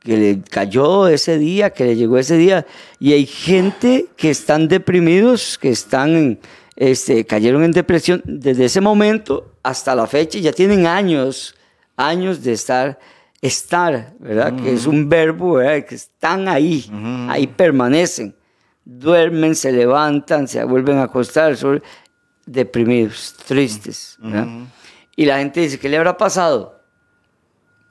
[0.00, 2.64] que le cayó ese día, que le llegó ese día,
[3.00, 6.38] y hay gente que están deprimidos, que están,
[6.76, 11.54] este, cayeron en depresión desde ese momento hasta la fecha, ya tienen años,
[11.96, 12.98] años de estar,
[13.40, 14.54] estar, ¿verdad?
[14.62, 15.84] Que es un verbo, ¿verdad?
[15.86, 16.84] Que están ahí,
[17.30, 18.34] ahí permanecen,
[18.84, 21.56] duermen, se levantan, se vuelven a acostar,
[22.46, 24.18] deprimidos, tristes.
[25.16, 26.80] Y la gente dice, ¿qué le habrá pasado?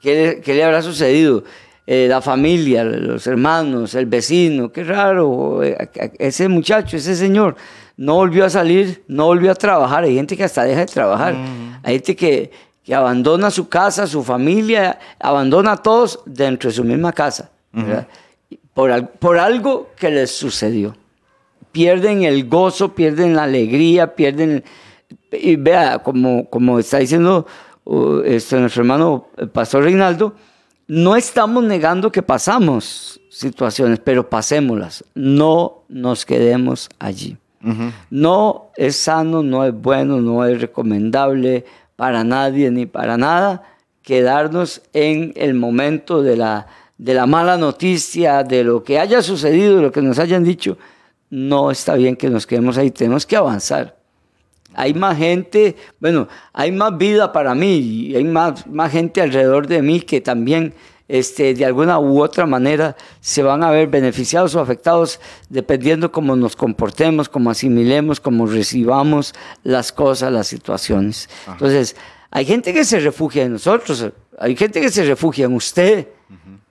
[0.00, 1.44] ¿Qué le, qué le habrá sucedido?
[1.86, 5.76] Eh, la familia, los hermanos, el vecino, qué raro, eh,
[6.18, 7.56] ese muchacho, ese señor,
[7.96, 10.04] no volvió a salir, no volvió a trabajar.
[10.04, 11.34] Hay gente que hasta deja de trabajar.
[11.82, 12.50] Hay gente que,
[12.82, 17.50] que abandona su casa, su familia, abandona a todos dentro de su misma casa,
[18.72, 20.96] por, por algo que les sucedió.
[21.74, 24.62] Pierden el gozo, pierden la alegría, pierden...
[25.32, 27.46] Y vea, como, como está diciendo
[27.84, 30.34] uh, este, nuestro hermano el pastor Reinaldo,
[30.86, 35.04] no estamos negando que pasamos situaciones, pero pasémoslas.
[35.14, 37.36] No nos quedemos allí.
[38.10, 41.64] No es sano, no es bueno, no es recomendable
[41.96, 43.62] para nadie ni para nada
[44.02, 46.66] quedarnos en el momento de la,
[46.98, 50.76] de la mala noticia, de lo que haya sucedido, de lo que nos hayan dicho.
[51.30, 53.96] No está bien que nos quedemos ahí, tenemos que avanzar.
[54.74, 59.66] Hay más gente, bueno, hay más vida para mí y hay más, más gente alrededor
[59.68, 60.74] de mí que también
[61.06, 66.34] este, de alguna u otra manera se van a ver beneficiados o afectados dependiendo cómo
[66.34, 71.28] nos comportemos, cómo asimilemos, cómo recibamos las cosas, las situaciones.
[71.46, 71.94] Entonces,
[72.30, 76.08] hay gente que se refugia en nosotros, hay gente que se refugia en usted.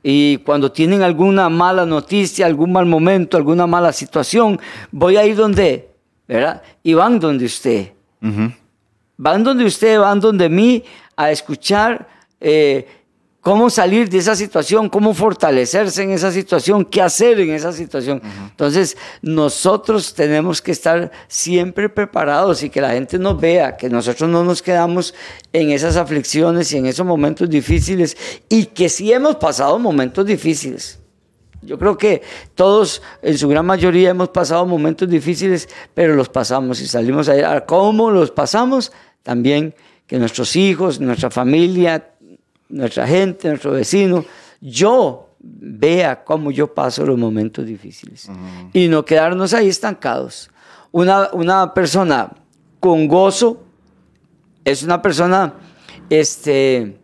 [0.03, 4.59] Y cuando tienen alguna mala noticia, algún mal momento, alguna mala situación,
[4.91, 5.89] voy a ir donde,
[6.27, 6.61] ¿verdad?
[6.83, 7.93] Y van donde usted.
[9.17, 10.83] Van donde usted, van donde mí
[11.15, 12.07] a escuchar
[12.41, 12.85] eh,
[13.43, 18.21] cómo salir de esa situación, cómo fortalecerse en esa situación, qué hacer en esa situación.
[18.49, 24.29] Entonces, nosotros tenemos que estar siempre preparados y que la gente nos vea, que nosotros
[24.29, 25.13] no nos quedamos
[25.51, 28.15] en esas aflicciones y en esos momentos difíciles
[28.47, 30.99] y que sí hemos pasado momentos difíciles.
[31.61, 32.21] Yo creo que
[32.55, 37.33] todos, en su gran mayoría, hemos pasado momentos difíciles, pero los pasamos y salimos a
[37.33, 38.93] Ahora, ¿Cómo los pasamos?
[39.21, 39.75] También
[40.07, 42.12] que nuestros hijos, nuestra familia,
[42.69, 44.25] nuestra gente, nuestro vecino,
[44.61, 48.29] yo vea cómo yo paso los momentos difíciles
[48.71, 50.49] y no quedarnos ahí estancados.
[50.91, 52.31] Una, una persona
[52.79, 53.63] con gozo
[54.63, 55.55] es una persona
[56.09, 56.97] este,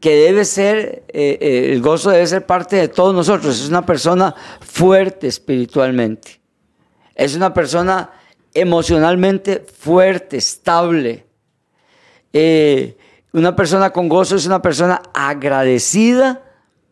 [0.00, 3.60] que debe ser, eh, eh, el gozo debe ser parte de todos nosotros.
[3.60, 6.40] Es una persona fuerte espiritualmente.
[7.14, 8.10] Es una persona
[8.52, 11.26] emocionalmente fuerte, estable.
[12.32, 12.96] Eh,
[13.34, 16.42] una persona con gozo es una persona agradecida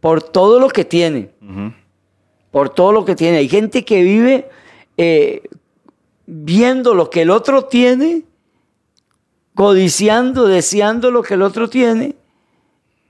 [0.01, 1.31] por todo lo que tiene.
[2.51, 3.39] Por todo lo que tiene.
[3.39, 4.51] Hay gente que vive
[4.97, 5.43] eh,
[6.27, 8.25] viendo lo que el otro tiene,
[9.55, 12.17] codiciando, deseando lo que el otro tiene,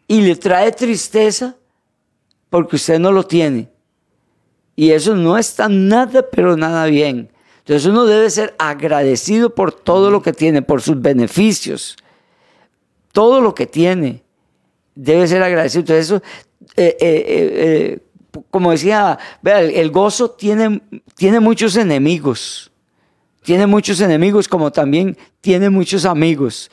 [0.07, 1.57] y le trae tristeza
[2.51, 3.71] porque usted no lo tiene.
[4.77, 7.31] Y eso no está nada, pero nada bien.
[7.61, 11.97] Entonces uno debe ser agradecido por todo lo que tiene, por sus beneficios.
[13.13, 14.23] Todo lo que tiene
[14.95, 15.81] debe ser agradecido.
[15.81, 16.23] Entonces eso,
[16.77, 17.99] eh, eh, eh,
[18.51, 20.83] como decía, el, el gozo tiene,
[21.15, 22.71] tiene muchos enemigos.
[23.43, 26.71] Tiene muchos enemigos como también tiene muchos amigos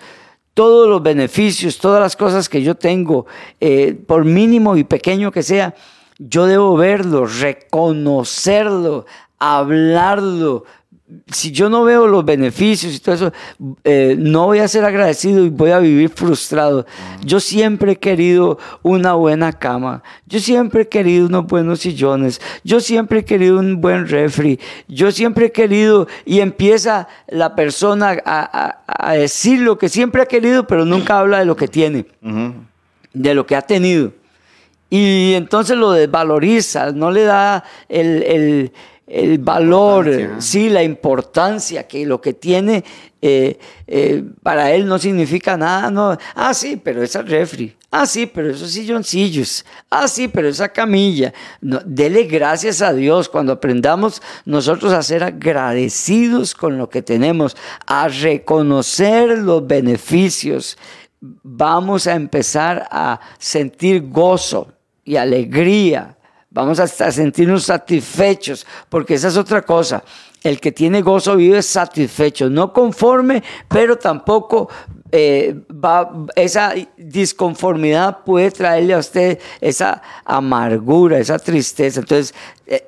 [0.53, 3.25] todos los beneficios, todas las cosas que yo tengo,
[4.07, 5.73] por mínimo y pequeño que sea,
[6.17, 9.05] yo debo verlo, reconocerlo,
[9.37, 10.65] hablarlo,
[11.27, 13.33] si yo no veo los beneficios y todo eso,
[13.83, 16.85] eh, no voy a ser agradecido y voy a vivir frustrado.
[17.23, 22.79] Yo siempre he querido una buena cama, yo siempre he querido unos buenos sillones, yo
[22.79, 29.13] siempre he querido un buen refri, yo siempre he querido, y empieza la persona a,
[29.13, 32.05] decir lo que siempre ha querido, pero nunca habla de lo que tiene,
[33.13, 34.13] de lo que ha tenido.
[34.91, 38.71] Y entonces lo desvaloriza, no le da el el
[39.39, 42.83] valor, sí, la importancia que lo que tiene
[43.21, 45.91] eh, eh, para él no significa nada.
[45.91, 46.17] No.
[46.35, 47.75] Ah, sí, pero esa refri.
[47.91, 49.65] Ah, sí, pero esos silloncillos.
[49.89, 51.33] Ah, sí, pero esa camilla.
[51.59, 57.57] No, dele gracias a Dios cuando aprendamos nosotros a ser agradecidos con lo que tenemos,
[57.87, 60.77] a reconocer los beneficios.
[61.19, 64.71] Vamos a empezar a sentir gozo
[65.03, 66.15] y alegría
[66.51, 70.03] Vamos a sentirnos satisfechos, porque esa es otra cosa.
[70.41, 74.67] El que tiene gozo vive satisfecho, no conforme, pero tampoco
[75.11, 81.99] eh, va, esa disconformidad puede traerle a usted esa amargura, esa tristeza.
[81.99, 82.33] Entonces,
[82.65, 82.87] eh,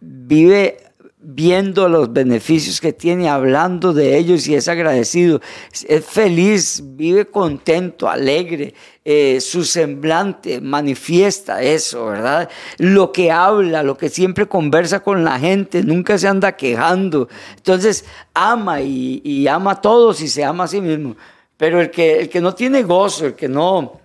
[0.00, 0.78] vive
[1.22, 5.40] viendo los beneficios que tiene, hablando de ellos y es agradecido,
[5.86, 12.50] es feliz, vive contento, alegre, eh, su semblante manifiesta eso, ¿verdad?
[12.78, 17.28] Lo que habla, lo que siempre conversa con la gente, nunca se anda quejando.
[17.56, 18.04] Entonces,
[18.34, 21.16] ama y, ama a todos y se ama a sí mismo.
[21.56, 24.00] Pero el que, el que no tiene gozo, el que no,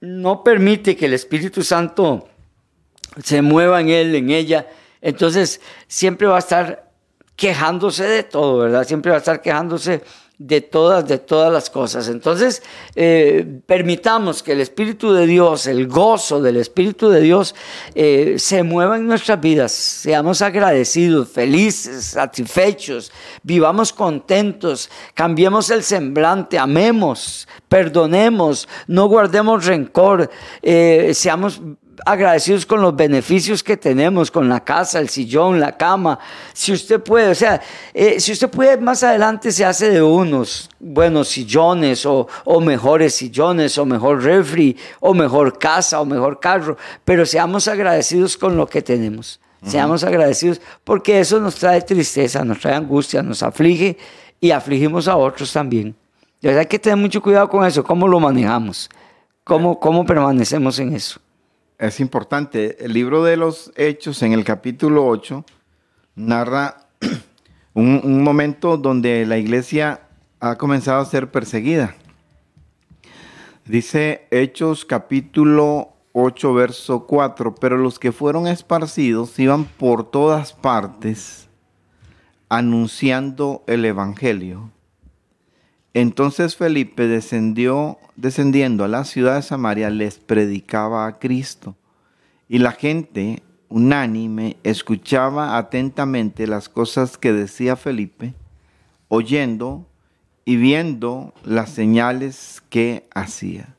[0.00, 2.28] no permite que el Espíritu Santo
[3.22, 4.66] se mueva en él, en ella,
[5.00, 6.90] entonces, siempre va a estar
[7.36, 8.86] quejándose de todo, ¿verdad?
[8.86, 10.02] Siempre va a estar quejándose
[10.38, 12.08] de todas, de todas las cosas.
[12.08, 12.62] Entonces,
[12.94, 17.54] eh, permitamos que el Espíritu de Dios, el gozo del Espíritu de Dios,
[17.94, 19.72] eh, se mueva en nuestras vidas.
[19.72, 30.30] Seamos agradecidos, felices, satisfechos, vivamos contentos, cambiemos el semblante, amemos, perdonemos, no guardemos rencor,
[30.62, 31.60] eh, seamos
[32.04, 36.18] agradecidos con los beneficios que tenemos, con la casa, el sillón, la cama.
[36.52, 37.60] Si usted puede, o sea,
[37.94, 42.26] eh, si usted puede, más adelante se hace de unos buenos sillones o,
[42.60, 48.56] mejores sillones o mejor refri o mejor casa o mejor carro, pero seamos agradecidos con
[48.56, 49.40] lo que tenemos.
[49.64, 53.96] Seamos agradecidos porque eso nos trae tristeza, nos trae angustia, nos aflige
[54.40, 55.96] y afligimos a otros también.
[56.44, 58.88] Hay que tener mucho cuidado con eso, cómo lo manejamos,
[59.42, 61.20] cómo, cómo permanecemos en eso
[61.78, 62.84] es importante.
[62.84, 65.44] El libro de los Hechos, en el capítulo 8,
[66.14, 66.88] narra
[67.74, 70.00] un, momento donde la iglesia
[70.40, 71.94] ha comenzado a ser perseguida.
[73.64, 81.46] Dice Hechos capítulo 8, verso 4, pero los que fueron esparcidos iban por todas partes
[82.48, 84.70] anunciando el Evangelio.
[85.98, 91.74] Entonces Felipe descendió, descendiendo a la ciudad de Samaria, les predicaba a Cristo.
[92.50, 98.34] Y la gente, unánime, escuchaba atentamente las cosas que decía Felipe,
[99.08, 99.88] oyendo
[100.44, 103.74] y viendo las señales que hacía.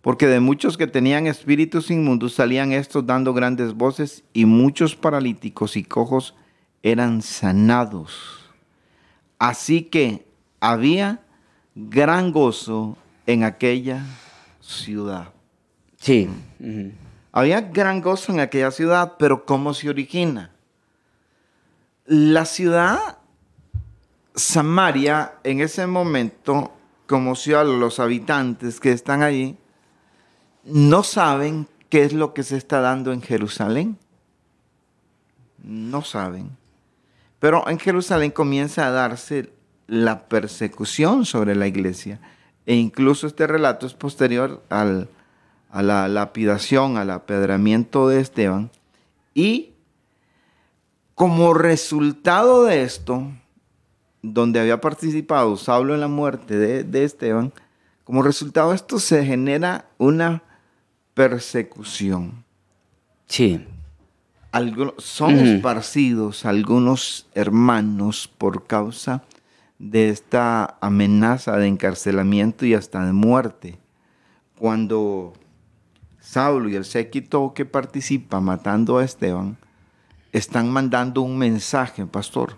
[0.00, 5.76] Porque de muchos que tenían espíritus inmundos salían estos dando grandes voces y muchos paralíticos
[5.76, 6.34] y cojos
[6.82, 8.40] eran sanados.
[9.38, 10.24] Así que
[10.60, 11.20] había
[11.76, 12.96] gran gozo
[13.26, 14.02] en aquella
[14.60, 15.28] ciudad.
[15.98, 16.28] Sí.
[17.30, 20.50] Había gran gozo en aquella ciudad, pero ¿cómo se origina?
[22.06, 23.18] La ciudad
[24.34, 26.72] Samaria en ese momento,
[27.06, 29.56] como ciudad, los habitantes que están allí,
[30.64, 33.98] no saben qué es lo que se está dando en Jerusalén.
[35.62, 36.50] No saben.
[37.38, 39.55] Pero en Jerusalén comienza a darse
[39.86, 42.20] la persecución sobre la iglesia.
[42.66, 45.08] E incluso este relato es posterior al,
[45.70, 48.70] a la lapidación, al apedramiento de Esteban.
[49.34, 49.70] Y
[51.14, 53.30] como resultado de esto,
[54.22, 57.52] donde había participado Saulo en la muerte de, Esteban,
[58.04, 60.42] como resultado de esto se genera una
[61.14, 62.44] persecución.
[63.26, 63.64] Sí.
[64.98, 69.22] son esparcidos algunos hermanos por causa
[69.78, 73.78] de esta amenaza de encarcelamiento y hasta de muerte.
[74.58, 75.34] Cuando
[76.20, 79.58] Saulo y el séquito que participa matando a Esteban
[80.32, 82.56] están mandando un mensaje, pastor.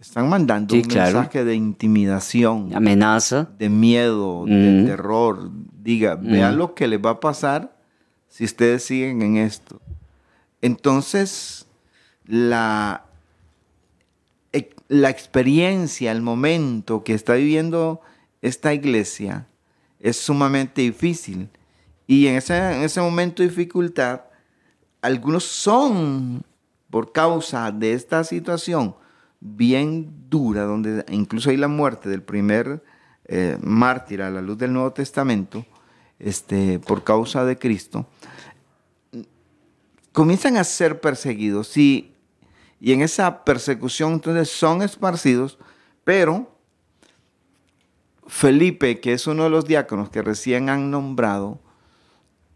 [0.00, 5.50] Están mandando un mensaje de intimidación, amenaza, de miedo, de terror.
[5.82, 7.76] Diga, vean lo que les va a pasar
[8.28, 9.80] si ustedes siguen en esto.
[10.60, 11.66] Entonces,
[12.26, 13.04] la
[14.92, 18.02] la experiencia, el momento que está viviendo
[18.42, 19.46] esta iglesia
[20.00, 21.48] es sumamente difícil.
[22.06, 24.24] Y en ese, en ese momento de dificultad,
[25.00, 26.42] algunos son,
[26.90, 28.94] por causa de esta situación
[29.40, 32.84] bien dura, donde incluso hay la muerte del primer
[33.24, 35.64] eh, mártir a la luz del Nuevo Testamento,
[36.18, 38.06] este, por causa de Cristo,
[40.12, 42.11] comienzan a ser perseguidos y,
[42.84, 45.56] y en esa persecución entonces son esparcidos,
[46.02, 46.58] pero
[48.26, 51.60] Felipe, que es uno de los diáconos que recién han nombrado,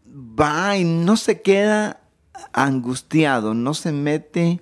[0.05, 2.01] va y no se queda
[2.51, 4.59] angustiado, no se mete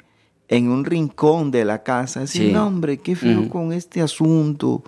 [0.49, 4.83] en un rincón de la casa, decir, no, hombre, qué feo con este asunto,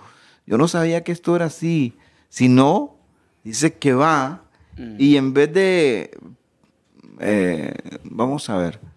[0.46, 1.96] yo no sabía que esto era así,
[2.28, 2.94] sino
[3.42, 4.44] dice que va
[4.96, 6.16] y en vez de,
[7.18, 7.74] eh,
[8.04, 8.87] vamos a ver,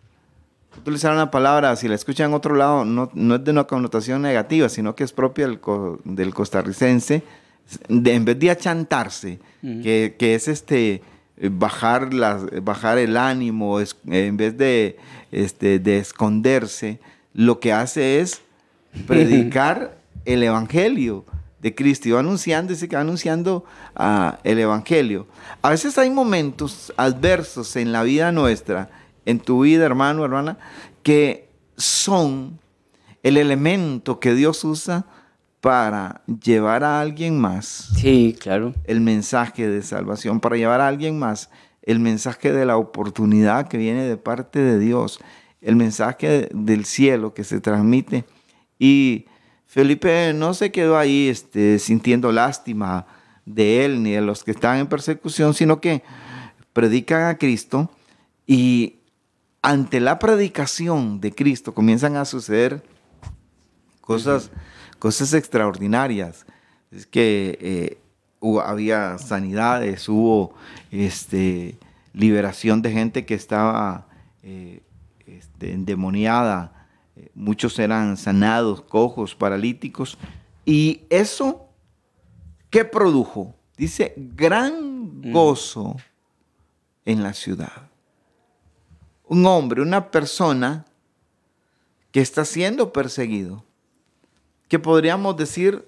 [0.82, 4.22] utilizar una palabra, si la escuchan en otro lado, no, no es de una connotación
[4.22, 5.60] negativa, sino que es propia del,
[6.04, 7.24] del costarricense,
[7.90, 11.02] en vez de achantarse, que, que, es este
[11.42, 14.98] bajar, las, bajar el ánimo, en vez de,
[15.32, 17.00] este, de esconderse,
[17.34, 18.42] lo que hace es
[19.08, 21.26] predicar el evangelio
[21.62, 22.10] de Cristo.
[22.10, 23.64] Y va anunciando, dice que va anunciando
[23.98, 25.28] uh, el Evangelio.
[25.62, 28.90] A veces hay momentos adversos en la vida nuestra,
[29.26, 30.58] en tu vida, hermano, hermana,
[31.04, 32.60] que son
[33.24, 35.06] el elemento que Dios usa
[35.62, 37.92] para llevar a alguien más.
[37.96, 38.74] Sí, claro.
[38.86, 41.50] El mensaje de salvación, para llevar a alguien más
[41.84, 45.20] el mensaje de la oportunidad que viene de parte de Dios,
[45.62, 48.26] el mensaje del cielo que se transmite.
[48.78, 49.26] Y
[49.66, 53.06] Felipe no se quedó ahí este, sintiendo lástima
[53.46, 56.04] de él ni de los que están en persecución, sino que
[56.74, 57.92] predican a Cristo
[58.46, 59.01] y
[59.62, 62.84] ante la predicación de Cristo comienzan a suceder
[64.02, 64.52] cosas,
[65.00, 66.46] cosas extraordinarias.
[66.92, 67.98] Es que eh,
[68.64, 70.54] había sanidades, hubo
[70.92, 71.78] este,
[72.14, 74.08] liberación de gente que estaba
[74.44, 74.82] eh,
[75.26, 76.82] este, endemoniada
[77.34, 80.18] muchos eran sanados, cojos, paralíticos.
[80.66, 81.68] Y eso,
[82.70, 83.56] ¿qué produjo?
[83.78, 85.32] Dice, gran mm.
[85.32, 85.98] gozo
[87.06, 87.91] en la ciudad.
[89.32, 90.86] Un hombre, una persona
[92.12, 93.64] que está siendo perseguido,
[94.68, 95.86] que podríamos decir,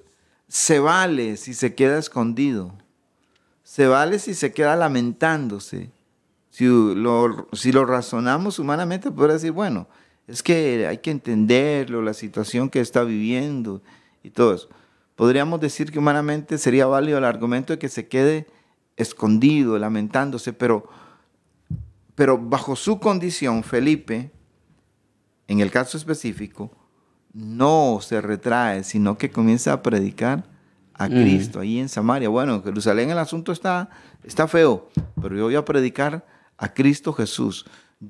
[0.47, 2.73] se vale si se queda escondido,
[3.65, 5.91] se vale si se queda lamentándose.
[6.51, 9.87] Si lo, razonamos humanamente, podría decir, bueno,
[10.25, 13.81] es que hay que entenderlo, la situación que está viviendo
[14.23, 14.69] y todo eso.
[15.17, 18.47] Podríamos decir que humanamente sería válido el argumento de que se quede
[18.95, 20.87] escondido, lamentándose, pero,
[22.15, 24.31] pero bajo su condición, Felipe,
[25.47, 26.71] en el caso específico,
[27.33, 30.45] no se retrae, sino que comienza a predicar
[30.93, 32.29] a Cristo ahí en Samaria.
[32.29, 33.89] Bueno, en Jerusalén el asunto está,
[34.23, 34.89] está feo,
[35.19, 36.25] pero yo voy a predicar
[36.57, 37.65] a Cristo Jesús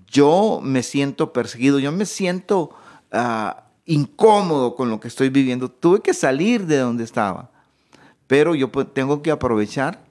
[0.08, 2.72] yo me siento perseguido, yo me siento
[3.12, 5.70] ah, incómodo con lo que estoy viviendo.
[5.70, 7.52] Tuve que salir de donde estaba,
[8.28, 10.04] pero yo tengo que aprovechar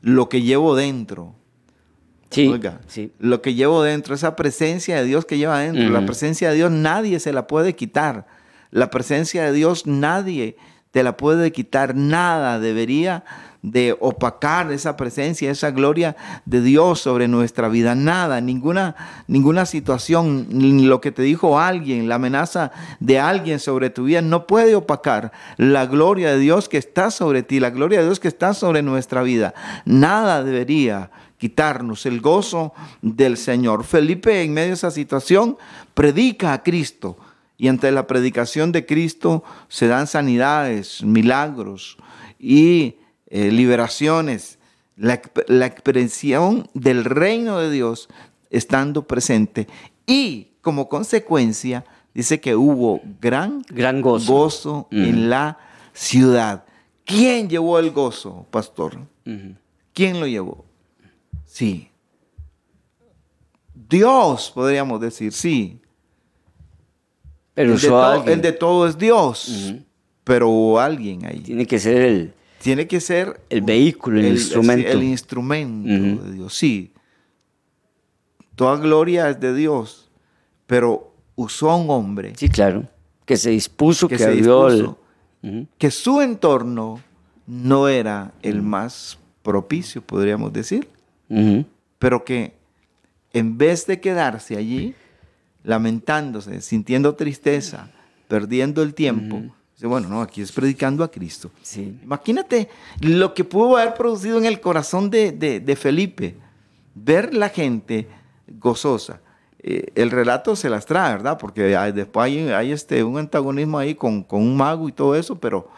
[0.00, 1.34] lo que llevo dentro.
[2.34, 2.80] Sí, Oiga,
[3.20, 5.88] lo que llevo dentro, esa presencia de Dios que lleva dentro.
[5.90, 8.26] La presencia de Dios nadie se la puede quitar.
[8.70, 10.56] La presencia de Dios nadie
[10.90, 11.94] te la puede quitar.
[11.94, 13.24] Nada debería
[13.64, 17.94] de opacar esa presencia, esa gloria de Dios sobre nuestra vida.
[17.94, 18.94] Nada, ninguna,
[19.26, 24.20] ninguna situación, ni lo que te dijo alguien, la amenaza de alguien sobre tu vida,
[24.20, 28.20] no puede opacar la gloria de Dios que está sobre ti, la gloria de Dios
[28.20, 29.54] que está sobre nuestra vida.
[29.86, 32.72] Nada debería quitarnos el gozo
[33.02, 33.84] del Señor.
[33.84, 35.56] Felipe en medio de esa situación
[35.94, 37.16] predica a Cristo
[37.56, 41.96] y ante la predicación de Cristo se dan sanidades, milagros
[42.38, 42.96] y
[43.28, 44.58] eh, liberaciones,
[44.96, 45.14] la,
[45.66, 48.08] expresión del reino de Dios
[48.50, 49.66] estando presente.
[50.06, 55.58] Y como consecuencia, dice que hubo gran, gran gozo, en la
[55.92, 56.64] ciudad.
[57.04, 58.98] ¿Quién llevó el gozo, pastor?
[59.92, 60.64] ¿Quién lo llevó?
[61.54, 61.88] Sí.
[63.88, 65.80] Dios, podríamos decir, sí.
[67.54, 69.72] Pero el, de todo, el de todo es Dios.
[70.24, 71.38] Pero hubo alguien ahí.
[71.38, 73.40] Tiene que ser el, tiene que ser...
[73.48, 74.88] El vehículo, el, instrumento.
[74.88, 76.54] El, instrumento de Dios.
[76.54, 76.92] Sí,
[78.56, 80.10] toda gloria es de Dios,
[80.66, 82.32] pero usó a un hombre.
[82.36, 82.88] Sí, claro.
[83.24, 84.42] Que se dispuso, que, se
[85.78, 87.00] que su entorno
[87.46, 90.88] no era el más propicio, podríamos decir,
[91.98, 92.54] pero que
[93.32, 94.94] en vez de quedarse allí,
[95.62, 97.90] lamentándose, sintiendo tristeza,
[98.28, 99.42] perdiendo el tiempo.
[99.74, 101.50] Dice, bueno, no, aquí es predicando a Cristo.
[101.62, 101.98] Sí.
[102.02, 102.68] Imagínate
[103.00, 106.36] lo que pudo haber producido en el corazón de, de- de Felipe,
[106.94, 108.06] ver la gente
[108.46, 109.20] gozosa.
[109.58, 111.38] Eh, el relato se las trae, ¿verdad?
[111.38, 115.16] Porque hay- después hay, hay este, un antagonismo ahí con, con un mago y todo
[115.16, 115.68] eso, pero,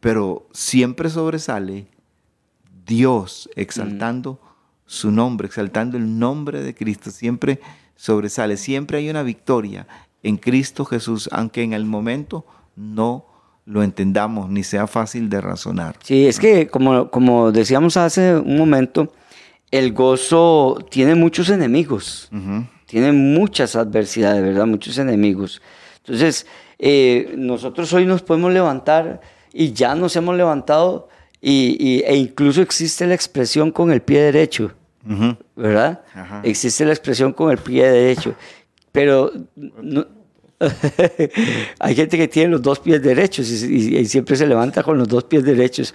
[0.00, 1.86] pero siempre sobresale
[2.84, 4.38] Dios exaltando
[4.92, 7.10] su nombre, exaltando el nombre de Cristo.
[7.10, 7.60] Siempre
[7.96, 9.86] sobresale, siempre hay una victoria
[10.22, 12.44] en Cristo Jesús, aunque en el momento
[12.76, 13.24] no
[13.64, 15.96] lo entendamos ni sea fácil de razonar.
[16.02, 19.12] Sí, es que como, como decíamos hace un momento,
[19.70, 22.28] el gozo tiene muchos enemigos,
[22.86, 24.66] tiene muchas adversidades, ¿verdad?
[24.66, 25.62] Muchos enemigos.
[26.04, 26.46] Entonces,
[26.78, 29.20] eh, nosotros hoy nos podemos levantar
[29.54, 31.08] y ya nos hemos levantado
[31.40, 34.72] y, y- e incluso existe la expresión con el pie derecho,
[35.08, 35.36] Ujú.
[35.56, 36.02] ¿verdad?
[36.14, 36.40] Ajá.
[36.44, 38.34] Existe la expresión con el pie derecho,
[38.92, 40.06] pero no-
[41.80, 44.96] hay gente que tiene los dos pies derechos y, y- y siempre se levanta con
[44.98, 45.92] los dos pies derechos.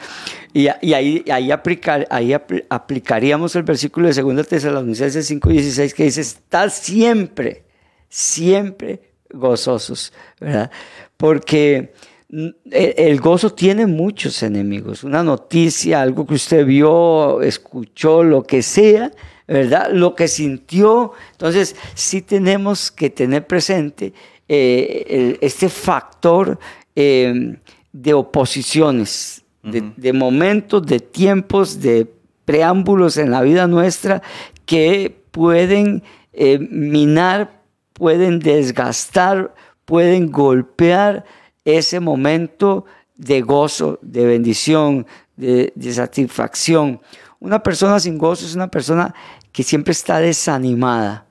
[0.53, 6.03] Y, y ahí, ahí, aplicar, ahí apl- aplicaríamos el versículo de 2 Tesalonicenses 5:16 que
[6.03, 7.64] dice, está siempre,
[8.10, 10.70] siempre gozosos, ¿verdad?
[11.18, 11.93] Porque
[12.30, 15.03] el, el gozo tiene muchos enemigos.
[15.03, 19.11] Una noticia, algo que usted vio, escuchó, lo que sea,
[19.47, 19.89] ¿verdad?
[19.91, 21.13] Lo que sintió.
[21.32, 24.13] Entonces, sí tenemos que tener presente
[24.49, 26.59] eh, el- este factor
[26.95, 27.57] eh,
[27.93, 32.07] de oposiciones, de, de momentos, de tiempos, de
[32.45, 34.21] preámbulos en la vida nuestra
[34.65, 36.03] que pueden
[36.34, 37.61] eh, minar,
[37.93, 39.53] pueden desgastar,
[39.86, 41.25] pueden golpear
[41.68, 45.05] ese momento de gozo, de bendición,
[45.36, 47.01] de, satisfacción.
[47.39, 49.13] Una persona sin gozo es una persona
[49.51, 51.26] que siempre está desanimada.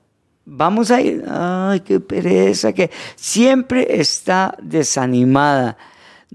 [0.45, 5.77] Vamos a ir, ay, qué pereza, que siempre está desanimada.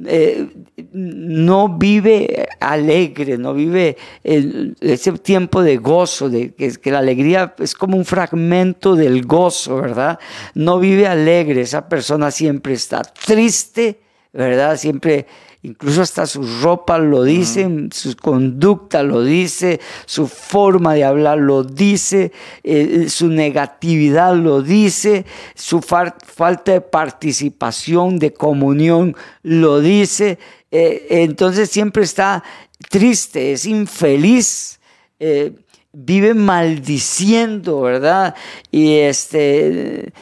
[0.07, 0.49] Eh,
[0.93, 7.75] no vive alegre, no vive ese tiempo de gozo, de que, que la alegría es
[7.75, 10.19] como un fragmento del gozo, ¿verdad?
[10.55, 14.01] No vive alegre, esa persona siempre está triste,
[14.33, 14.79] ¿verdad?
[14.79, 15.27] Siempre,
[15.63, 21.65] incluso hasta su ropa lo dice, su conducta lo dice, su forma de hablar lo
[21.65, 22.33] dice,
[22.65, 30.39] eh, su negatividad lo dice, su falta de participación, de comunión lo dice.
[30.71, 32.43] Eh, entonces siempre está
[32.91, 34.81] triste, es infeliz.
[35.19, 35.53] eh,
[35.93, 38.35] vive maldiciendo, ¿verdad?
[38.71, 40.13] Y este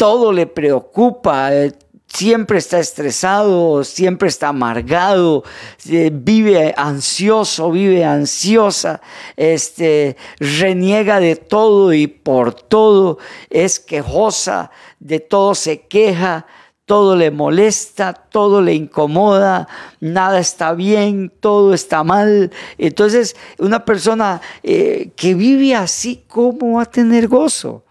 [0.00, 1.72] todo le preocupa, eh,
[2.12, 5.44] siempre está estresado, siempre está amargado,
[5.88, 9.00] eh, vive ansioso, vive ansiosa,
[9.36, 16.46] este, reniega de todo y por todo, es quejosa, de todo se queja,
[16.84, 19.68] todo le molesta, todo le incomoda,
[20.00, 22.50] nada está bien, todo está mal.
[22.78, 27.84] Entonces, una persona eh, que vive así, ¿cómo va a tener gozo?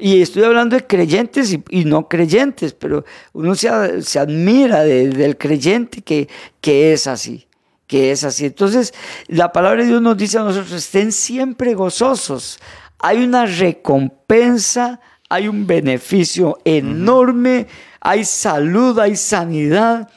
[0.00, 5.10] Y estoy hablando de creyentes y, y no creyentes, pero uno se, se admira de-
[5.10, 6.28] del creyente que,
[6.60, 7.46] que es así,
[7.86, 8.46] que es así.
[8.46, 8.94] Entonces,
[9.28, 12.58] la palabra de Dios nos dice a nosotros, estén siempre gozosos.
[12.98, 17.66] Hay una recompensa, hay un beneficio enorme,
[18.00, 20.08] hay salud, hay sanidad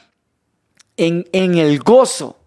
[0.96, 2.38] en, en el gozo.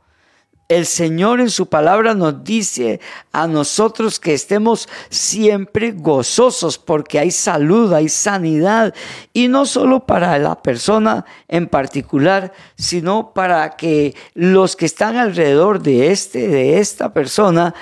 [0.69, 2.99] El Señor en su palabra nos dice
[3.31, 8.93] a nosotros que estemos siempre gozosos porque hay salud, hay sanidad
[9.31, 15.81] y no solo para la persona en particular, sino para que los que están alrededor
[15.81, 17.73] de este de esta persona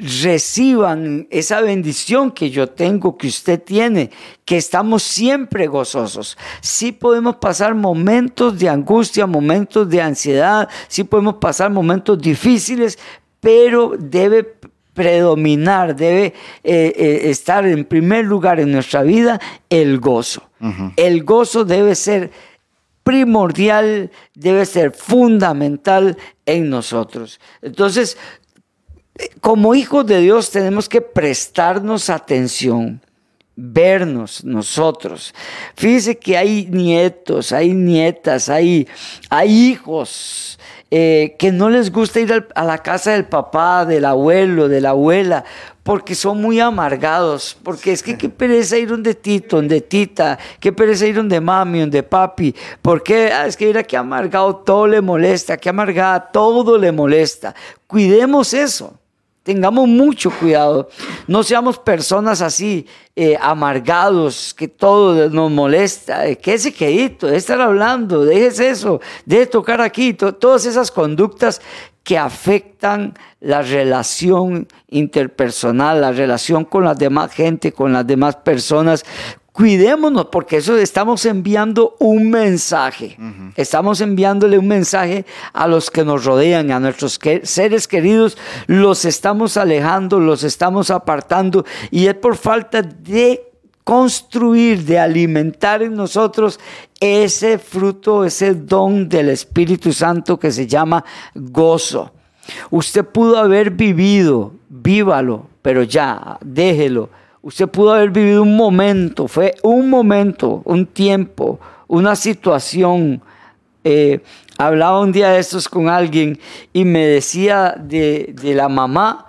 [0.00, 4.10] reciban esa bendición que yo tengo, que usted tiene,
[4.44, 6.38] que estamos siempre gozosos.
[6.60, 12.98] Sí podemos pasar momentos de angustia, momentos de ansiedad, sí podemos pasar momentos difíciles,
[13.40, 14.56] pero debe
[14.94, 16.26] predominar, debe
[16.64, 20.42] eh, eh, estar en primer lugar en nuestra vida el gozo.
[20.96, 22.30] El gozo debe ser
[23.02, 27.40] primordial, debe ser fundamental en nosotros.
[27.62, 28.18] Entonces,
[29.40, 33.00] como hijos de Dios tenemos que prestarnos atención,
[33.56, 35.34] vernos nosotros.
[35.76, 38.88] Fíjese que hay nietos, hay nietas, hay,
[39.28, 40.58] hay hijos
[40.90, 44.80] eh, que no les gusta ir al- a la casa del papá, del abuelo, de
[44.80, 45.44] la abuela,
[45.82, 50.72] porque son muy amargados, porque es que qué pereza ir donde Tito, donde Tita, qué
[50.72, 55.00] pereza ir donde mami, donde papi, porque ah, es que mira que amargado todo le
[55.00, 57.54] molesta, que amargada todo le molesta.
[57.86, 58.94] Cuidemos eso.
[59.50, 60.88] Tengamos mucho cuidado.
[61.26, 62.86] No seamos personas así,
[63.16, 66.28] eh, amargados, que todo nos molesta.
[66.28, 67.26] Eh, ¿Qué ese quedito?
[67.26, 70.14] De estar hablando, déjese eso, de tocar aquí.
[70.14, 71.60] todas esas conductas
[72.04, 79.04] que afectan la relación interpersonal, la relación con la demás gente, con las demás personas,
[79.52, 83.16] cuidémonos porque eso estamos enviando un mensaje.
[83.56, 88.38] Estamos enviándole un mensaje a los que nos rodean, a nuestros seres queridos.
[88.66, 93.50] Los estamos alejando, los estamos apartando y es por falta de
[93.84, 96.60] construir, de alimentar en nosotros
[97.00, 102.12] ese fruto, ese don del Espíritu Santo que se llama gozo.
[102.70, 107.10] Usted pudo haber vivido, vívalo, pero ya, déjelo
[107.42, 113.22] Usted pudo haber vivido un momento, fue un momento, un tiempo, una situación.
[113.82, 114.20] Eh,
[114.58, 116.38] hablaba un día de estos con alguien
[116.74, 119.26] y me decía de, la mamá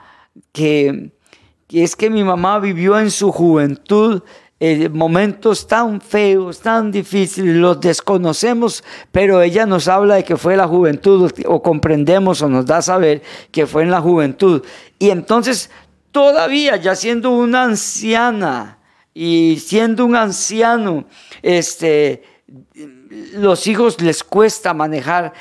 [0.51, 1.11] que,
[1.69, 4.21] es que mi mamá vivió en su juventud
[4.59, 10.57] eh, momentos tan feos, tan difíciles, los desconocemos, pero ella nos habla de que fue
[10.57, 14.63] la juventud, o comprendemos o nos da a saber que fue en la juventud.
[14.99, 15.71] Y entonces
[16.11, 18.77] todavía ya siendo una anciana
[19.13, 21.05] y siendo un anciano,
[21.41, 22.23] este,
[23.33, 25.33] los hijos les cuesta manejar.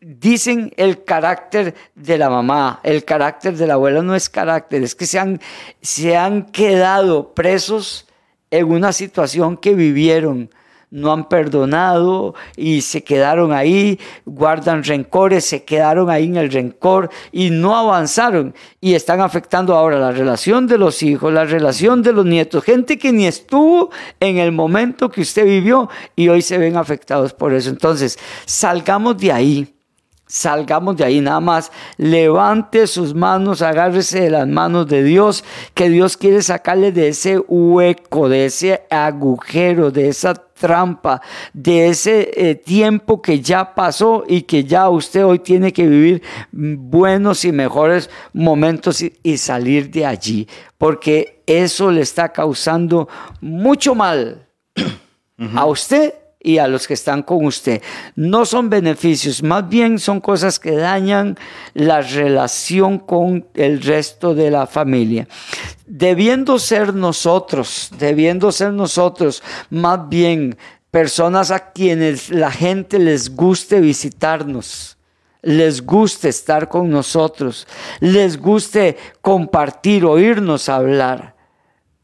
[0.00, 4.94] Dicen el carácter de la mamá, el carácter de la abuela no es carácter, es
[4.94, 5.40] que se han,
[5.82, 8.06] se han quedado presos
[8.50, 10.50] en una situación que vivieron
[10.90, 17.10] no han perdonado y se quedaron ahí, guardan rencores, se quedaron ahí en el rencor
[17.32, 22.12] y no avanzaron y están afectando ahora la relación de los hijos, la relación de
[22.12, 26.58] los nietos, gente que ni estuvo en el momento que usted vivió y hoy se
[26.58, 27.70] ven afectados por eso.
[27.70, 29.77] Entonces, salgamos de ahí
[30.28, 31.72] Salgamos de ahí nada más.
[31.96, 37.38] Levante sus manos, agárrese de las manos de Dios, que Dios quiere sacarle de ese
[37.38, 41.22] hueco, de ese agujero, de esa trampa,
[41.54, 46.22] de ese eh, tiempo que ya pasó y que ya usted hoy tiene que vivir
[46.52, 53.08] buenos y mejores momentos y, salir de allí, porque eso le está causando
[53.40, 54.46] mucho mal
[55.54, 57.82] a usted y a los que están con usted.
[58.14, 61.36] No son beneficios, más bien son cosas que dañan
[61.74, 65.26] la relación con el resto de la familia.
[65.86, 70.56] Debiendo ser nosotros, debiendo ser nosotros, más bien
[70.90, 74.98] personas a quienes la gente les guste visitarnos
[75.42, 77.66] les guste estar con nosotros,
[78.00, 81.36] les guste compartir, oírnos hablar.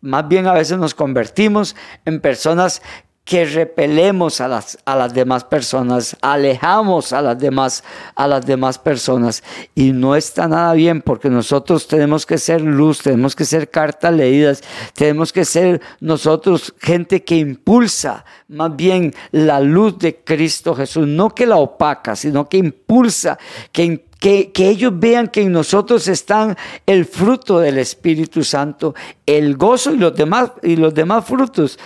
[0.00, 1.74] Más bien a veces nos convertimos
[2.04, 2.80] en personas
[3.24, 7.82] que repelemos a las, a las demás personas, alejamos a las demás,
[8.14, 9.42] a las demás personas.
[9.74, 14.12] Y no está nada bien porque nosotros tenemos que ser luz, tenemos que ser cartas
[14.12, 14.62] leídas,
[14.92, 21.34] tenemos que ser nosotros gente que impulsa más bien la luz de Cristo Jesús, no
[21.34, 23.38] que la opaca, sino que impulsa,
[23.72, 24.04] que,
[24.52, 26.56] que, ellos vean que en nosotros están
[26.86, 28.94] el fruto del Espíritu Santo,
[29.26, 31.78] el gozo y los demás, y los demás frutos.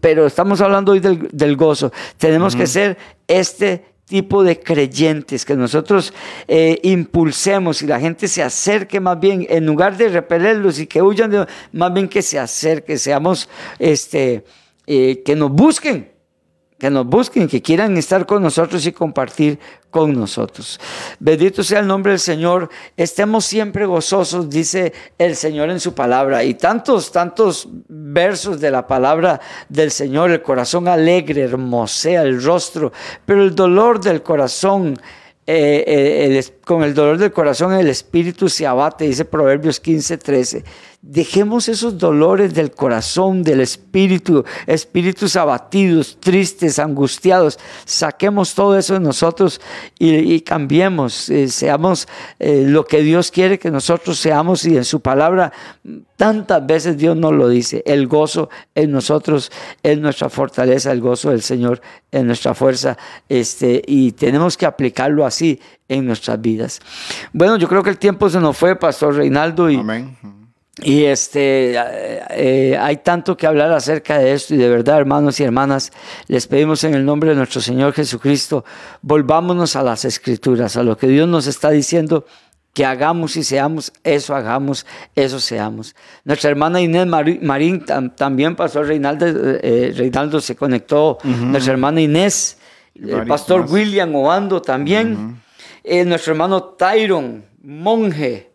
[0.00, 1.92] Pero estamos hablando hoy del, gozo.
[2.18, 6.12] Tenemos que ser este tipo de creyentes, que nosotros
[6.48, 11.02] eh, impulsemos y la gente se acerque más bien, en lugar de repelerlos y que
[11.02, 14.44] huyan, más bien que se acerque, seamos, este,
[14.88, 16.15] eh, que nos busquen
[16.78, 19.58] que nos busquen, que quieran estar con nosotros y compartir
[19.90, 20.78] con nosotros.
[21.18, 22.68] Bendito sea el nombre del Señor.
[22.96, 26.44] Estemos siempre gozosos, dice el Señor en su palabra.
[26.44, 30.30] Y tantos, tantos versos de la palabra del Señor.
[30.30, 32.92] El corazón alegre, hermosea el rostro,
[33.24, 34.98] pero el dolor del corazón.
[35.48, 40.64] Eh, eh, con el dolor del corazón el espíritu se abate, dice Proverbios 15, 13.
[41.08, 47.60] Dejemos esos dolores del corazón, del espíritu, espíritus abatidos, tristes, angustiados.
[47.84, 49.60] Saquemos todo eso de nosotros
[50.00, 52.08] y, cambiemos, eh, seamos
[52.40, 55.52] eh, lo que Dios quiere que nosotros seamos y en su palabra
[56.16, 57.84] tantas veces Dios nos lo dice.
[57.86, 59.52] El gozo en nosotros
[59.84, 61.80] es nuestra fortaleza, el gozo del Señor
[62.10, 62.98] es nuestra fuerza
[63.28, 66.80] este, y tenemos que aplicarlo así en nuestras vidas.
[67.32, 69.70] Bueno, yo creo que el tiempo se nos fue, Pastor Reinaldo.
[69.70, 70.16] Y, Amén.
[70.82, 71.74] Y este,
[72.30, 75.90] eh, hay tanto que hablar acerca de esto y de verdad, hermanos y hermanas,
[76.28, 78.62] les pedimos en el nombre de nuestro Señor Jesucristo,
[79.00, 82.26] volvámonos a las escrituras, a lo que Dios nos está diciendo
[82.74, 85.96] que hagamos y seamos, eso hagamos, eso seamos.
[86.24, 92.58] Nuestra hermana Inés Marín también pasó, Reinaldo, eh, Reinaldo se conectó, nuestra hermana Inés,
[92.94, 95.40] el pastor William Oando también,
[95.82, 98.52] eh, nuestro hermano Tyron, monje.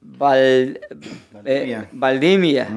[0.00, 0.80] Val-
[1.32, 1.80] Valdivia.
[1.82, 2.68] eh, Valdivia.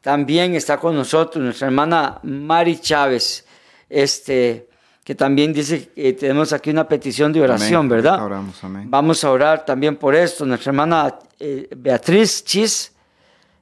[0.00, 3.46] También está con nosotros nuestra hermana Mari Chávez,
[3.88, 4.68] este,
[5.04, 7.88] que también dice que tenemos aquí una petición de oración, Amén.
[7.88, 8.12] ¿verdad?
[8.14, 8.90] Ahorita oramos, amén.
[8.90, 10.44] Vamos a orar también por esto.
[10.44, 12.92] Nuestra hermana eh, Beatriz Chis,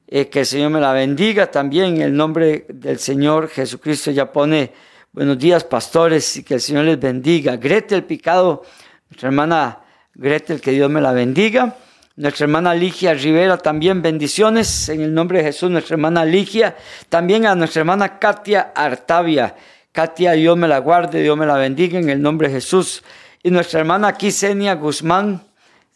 [0.09, 4.11] eh, que el Señor me la bendiga también en el nombre del Señor Jesucristo.
[4.11, 4.73] Ya pone
[5.13, 7.57] buenos días, pastores, y que el Señor les bendiga.
[7.57, 8.63] Gretel Picado,
[9.11, 9.79] nuestra hermana
[10.15, 11.77] Gretel, que Dios me la bendiga.
[12.21, 15.71] Nuestra hermana Ligia Rivera, también bendiciones en el nombre de Jesús.
[15.71, 16.77] Nuestra hermana Ligia,
[17.09, 19.57] también a nuestra hermana Katia Artavia.
[19.91, 23.03] Katia, Dios me la guarde, Dios me la bendiga en el nombre de Jesús.
[23.43, 25.41] Y nuestra hermana Kisenia Guzmán,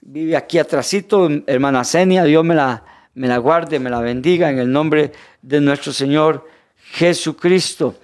[0.01, 4.59] vive aquí atrásito, hermana Senia, Dios me la, me la guarde, me la bendiga en
[4.59, 5.13] el nombre
[5.43, 6.49] de nuestro Señor
[6.93, 7.97] Jesucristo.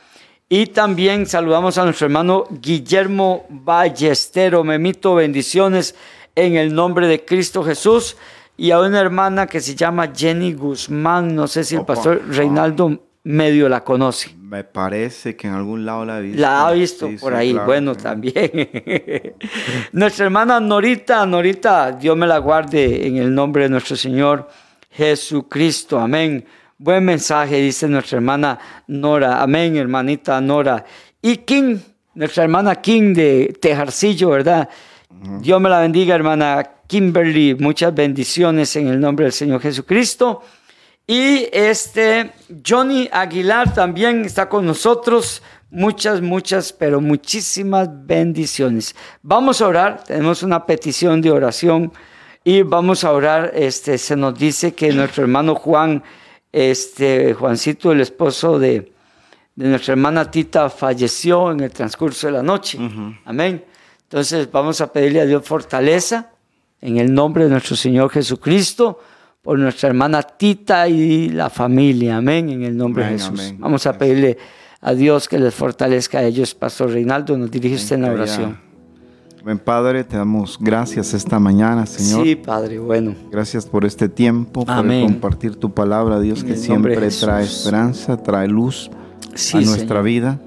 [0.47, 5.95] Y también saludamos a nuestro hermano Guillermo Ballestero, Memito, bendiciones
[6.35, 8.17] en el nombre de Cristo Jesús.
[8.57, 13.05] Y a una hermana que se llama Jenny Guzmán, no sé si el pastor Reinaldo
[13.25, 14.35] medio la conoce.
[14.39, 16.41] Me parece que en algún lado la he visto.
[16.41, 17.53] La ha visto Sí, por sí, ahí.
[17.53, 18.51] claro, bueno, también.
[19.93, 24.49] Nuestra hermana Norita, Norita, Dios me la guarde en el nombre de nuestro Señor
[24.91, 25.99] Jesucristo.
[25.99, 26.45] Amén.
[26.77, 28.59] Buen mensaje, dice nuestra hermana
[28.89, 29.43] Nora.
[29.43, 30.85] Amén, hermanita Nora.
[31.23, 31.77] Y King,
[32.15, 34.69] nuestra hermana King de Tejarcillo, ¿verdad?
[35.23, 37.55] Dios me la bendiga, hermana Kimberly.
[37.55, 40.41] Muchas bendiciones en el nombre del Señor Jesucristo.
[41.07, 42.33] Y este
[42.67, 45.43] Johnny Aguilar también está con nosotros.
[45.71, 48.97] Muchas, muchas, pero muchísimas bendiciones.
[49.21, 50.05] Vamos a orar.
[50.05, 51.93] Tenemos una petición de oración
[52.43, 53.53] y vamos a orar.
[53.55, 56.03] Este se nos dice que nuestro hermano Juan,
[56.51, 58.91] este Juancito, el esposo de,
[59.55, 62.79] de nuestra hermana Tita, falleció en el transcurso de la noche.
[63.27, 63.65] Amén.
[64.11, 66.31] Entonces vamos a pedirle a Dios fortaleza
[66.81, 68.99] en el nombre de nuestro Señor Jesucristo
[69.41, 72.17] por nuestra hermana Tita y la familia.
[72.17, 72.49] Amén.
[72.51, 73.39] En el nombre Amén, de Jesús.
[73.41, 73.61] amén.
[73.61, 74.37] Vamos a pedirle
[74.81, 76.57] a Dios que les fortalezca a ellos.
[76.57, 78.59] Pastor Reinaldo, nos dirige usted en la oración.
[79.45, 82.25] Buen Padre, te damos gracias esta mañana, Señor.
[82.27, 83.15] Sí, Padre, bueno.
[83.31, 85.05] Gracias por este tiempo, por Amén.
[85.05, 88.91] compartir tu palabra, Dios, En que siempre trae esperanza, trae luz
[89.37, 90.03] Sí, a nuestra Señor.
[90.03, 90.41] vida.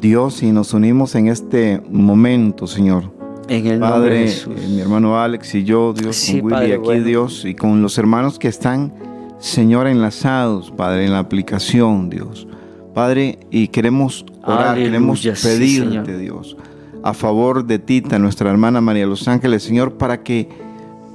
[0.00, 3.10] Dios, y nos unimos en este momento, Señor.
[3.48, 4.54] En el nombre de Padre, Jesús.
[4.56, 7.04] eh, mi hermano Alex y yo, Dios, Sí, con Willy Padre aquí, bueno.
[7.04, 8.92] Dios, y con los hermanos que están,
[9.38, 12.46] Señor, enlazados, Padre, en la aplicación, Dios.
[12.94, 16.18] Padre, y queremos orar, Aleluya, queremos pedirte.
[16.18, 16.56] Dios,
[17.02, 20.48] a favor de Tita, nuestra hermana María Los Ángeles, Señor, para que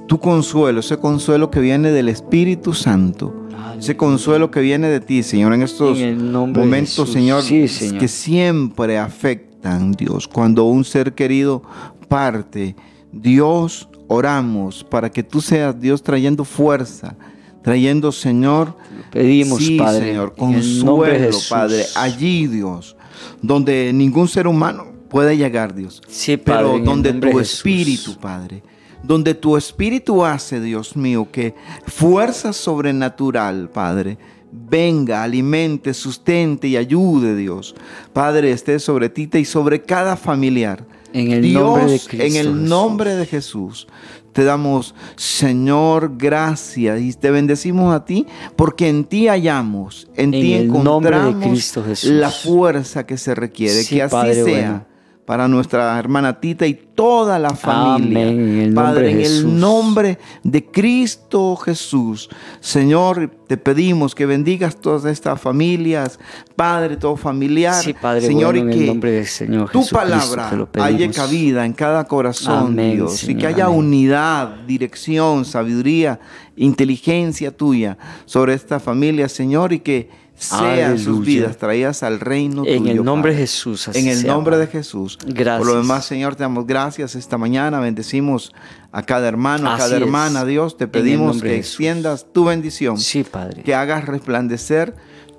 [0.06, 3.43] tu consuelo, ese consuelo que viene del Espíritu Santo,
[3.78, 7.10] ese consuelo que viene de ti, Señor, en estos En momentos.
[7.12, 7.98] Señor, Sí, Señor.
[7.98, 11.62] que siempre afectan, Dios, cuando un ser querido
[12.08, 12.76] parte.
[13.12, 17.16] Dios, oramos para que tú seas Dios trayendo fuerza,
[17.62, 18.76] trayendo, Señor,
[19.12, 21.36] Pedimos, sí, Padre, Señor, consuelo.
[21.48, 22.96] Padre, allí, Dios,
[23.40, 26.02] donde ningún ser humano puede llegar, Dios.
[26.08, 27.54] Sí, Padre, Pero donde tu Jesús.
[27.58, 28.62] espíritu, Padre,
[29.06, 31.54] donde tu espíritu hace, Dios mío, que
[31.86, 34.18] fuerza sobrenatural, Padre,
[34.50, 37.74] venga, alimente, sustente y ayude, Dios.
[38.12, 40.86] Padre, esté sobre ti y sobre cada familiar.
[41.12, 42.68] En el Dios, nombre de Cristo en el Jesús.
[42.68, 43.86] nombre de Jesús,
[44.32, 48.26] te damos, Señor, gracias y te bendecimos a ti,
[48.56, 52.10] porque en ti hallamos, en, En ti de encontramos Cristo Jesús.
[52.10, 53.84] la fuerza que se requiere.
[53.84, 54.93] Sí, que así Padre sea bueno.
[55.24, 58.28] Para nuestra hermana Tita y toda la familia.
[58.28, 62.28] Amén, en Padre, en el nombre de Cristo Jesús.
[62.60, 66.18] Señor, te pedimos que bendigas todas estas familias,
[66.56, 67.82] Padre, todo familiar.
[67.82, 70.50] Sí, Padre, Señor, bueno, en y el que nombre del Señor tu palabra
[70.80, 73.78] haya cabida en cada corazón, Amén, Dios, y que haya amén.
[73.78, 76.20] unidad, dirección, sabiduría,
[76.56, 77.96] inteligencia tuya
[78.26, 82.92] sobre esta familia, Señor, y que sean sus vidas traídas al reino En tuyo.
[82.92, 83.38] el nombre de.
[83.38, 83.88] Jesús.
[83.88, 84.66] así En el nombre de.
[84.66, 85.18] Jesús.
[85.26, 85.58] Gracias.
[85.58, 87.80] Por lo demás, Señor, te damos gracias esta mañana.
[87.80, 88.52] Bendecimos
[88.92, 90.02] a cada hermano, a Así cada es.
[90.02, 90.44] hermana.
[90.44, 92.98] Dios, te En pedimos que extiendas tu bendición.
[92.98, 93.62] Sí, Padre.
[93.62, 94.94] Que hagas resplandecer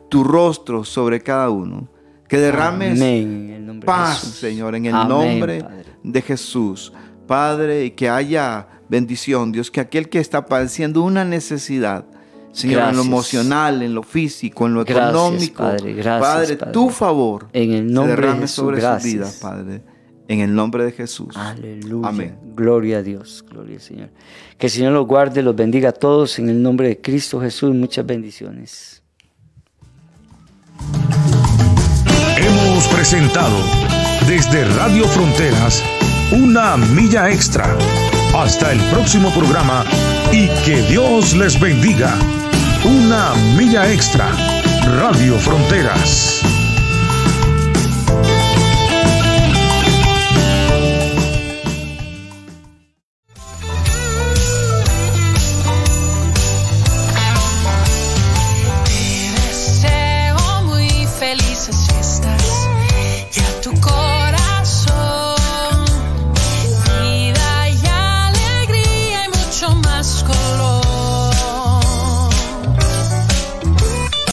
[0.10, 1.88] tu rostro sobre cada uno.
[2.28, 4.20] Que derrames Amén, en de paz.
[4.20, 5.86] Señor, en el Amén, nombre Padre.
[6.04, 6.92] de Jesús.
[7.28, 12.06] Padre, y que haya bendición, Dios, que aquel que está padeciendo una necesidad,
[12.56, 13.06] Señor, en lo Gracias.
[13.08, 16.72] emocional, en lo físico, en lo Gracias, económico, Padre, gracias, Padre, Padre.
[16.72, 19.02] tu favor En el se nombre de derrame Jesús, sobre gracias.
[19.04, 19.82] sus vidas, Padre,
[20.30, 21.36] en el nombre de Jesús.
[21.36, 22.08] Aleluya.
[22.08, 22.38] Amén.
[22.56, 23.44] Gloria a Dios.
[23.50, 24.10] Gloria al Señor.
[24.58, 27.76] Que el Señor los guarde, los bendiga a todos en el nombre de Cristo Jesús.
[27.76, 29.04] Muchas bendiciones.
[32.38, 33.58] Hemos presentado
[34.28, 35.84] desde Radio Fronteras
[36.32, 37.76] una milla extra.
[38.36, 39.86] Hasta el próximo programa
[40.32, 42.14] y que Dios les bendiga.
[42.86, 44.30] Una milla extra.
[44.86, 46.55] Radio Fronteras.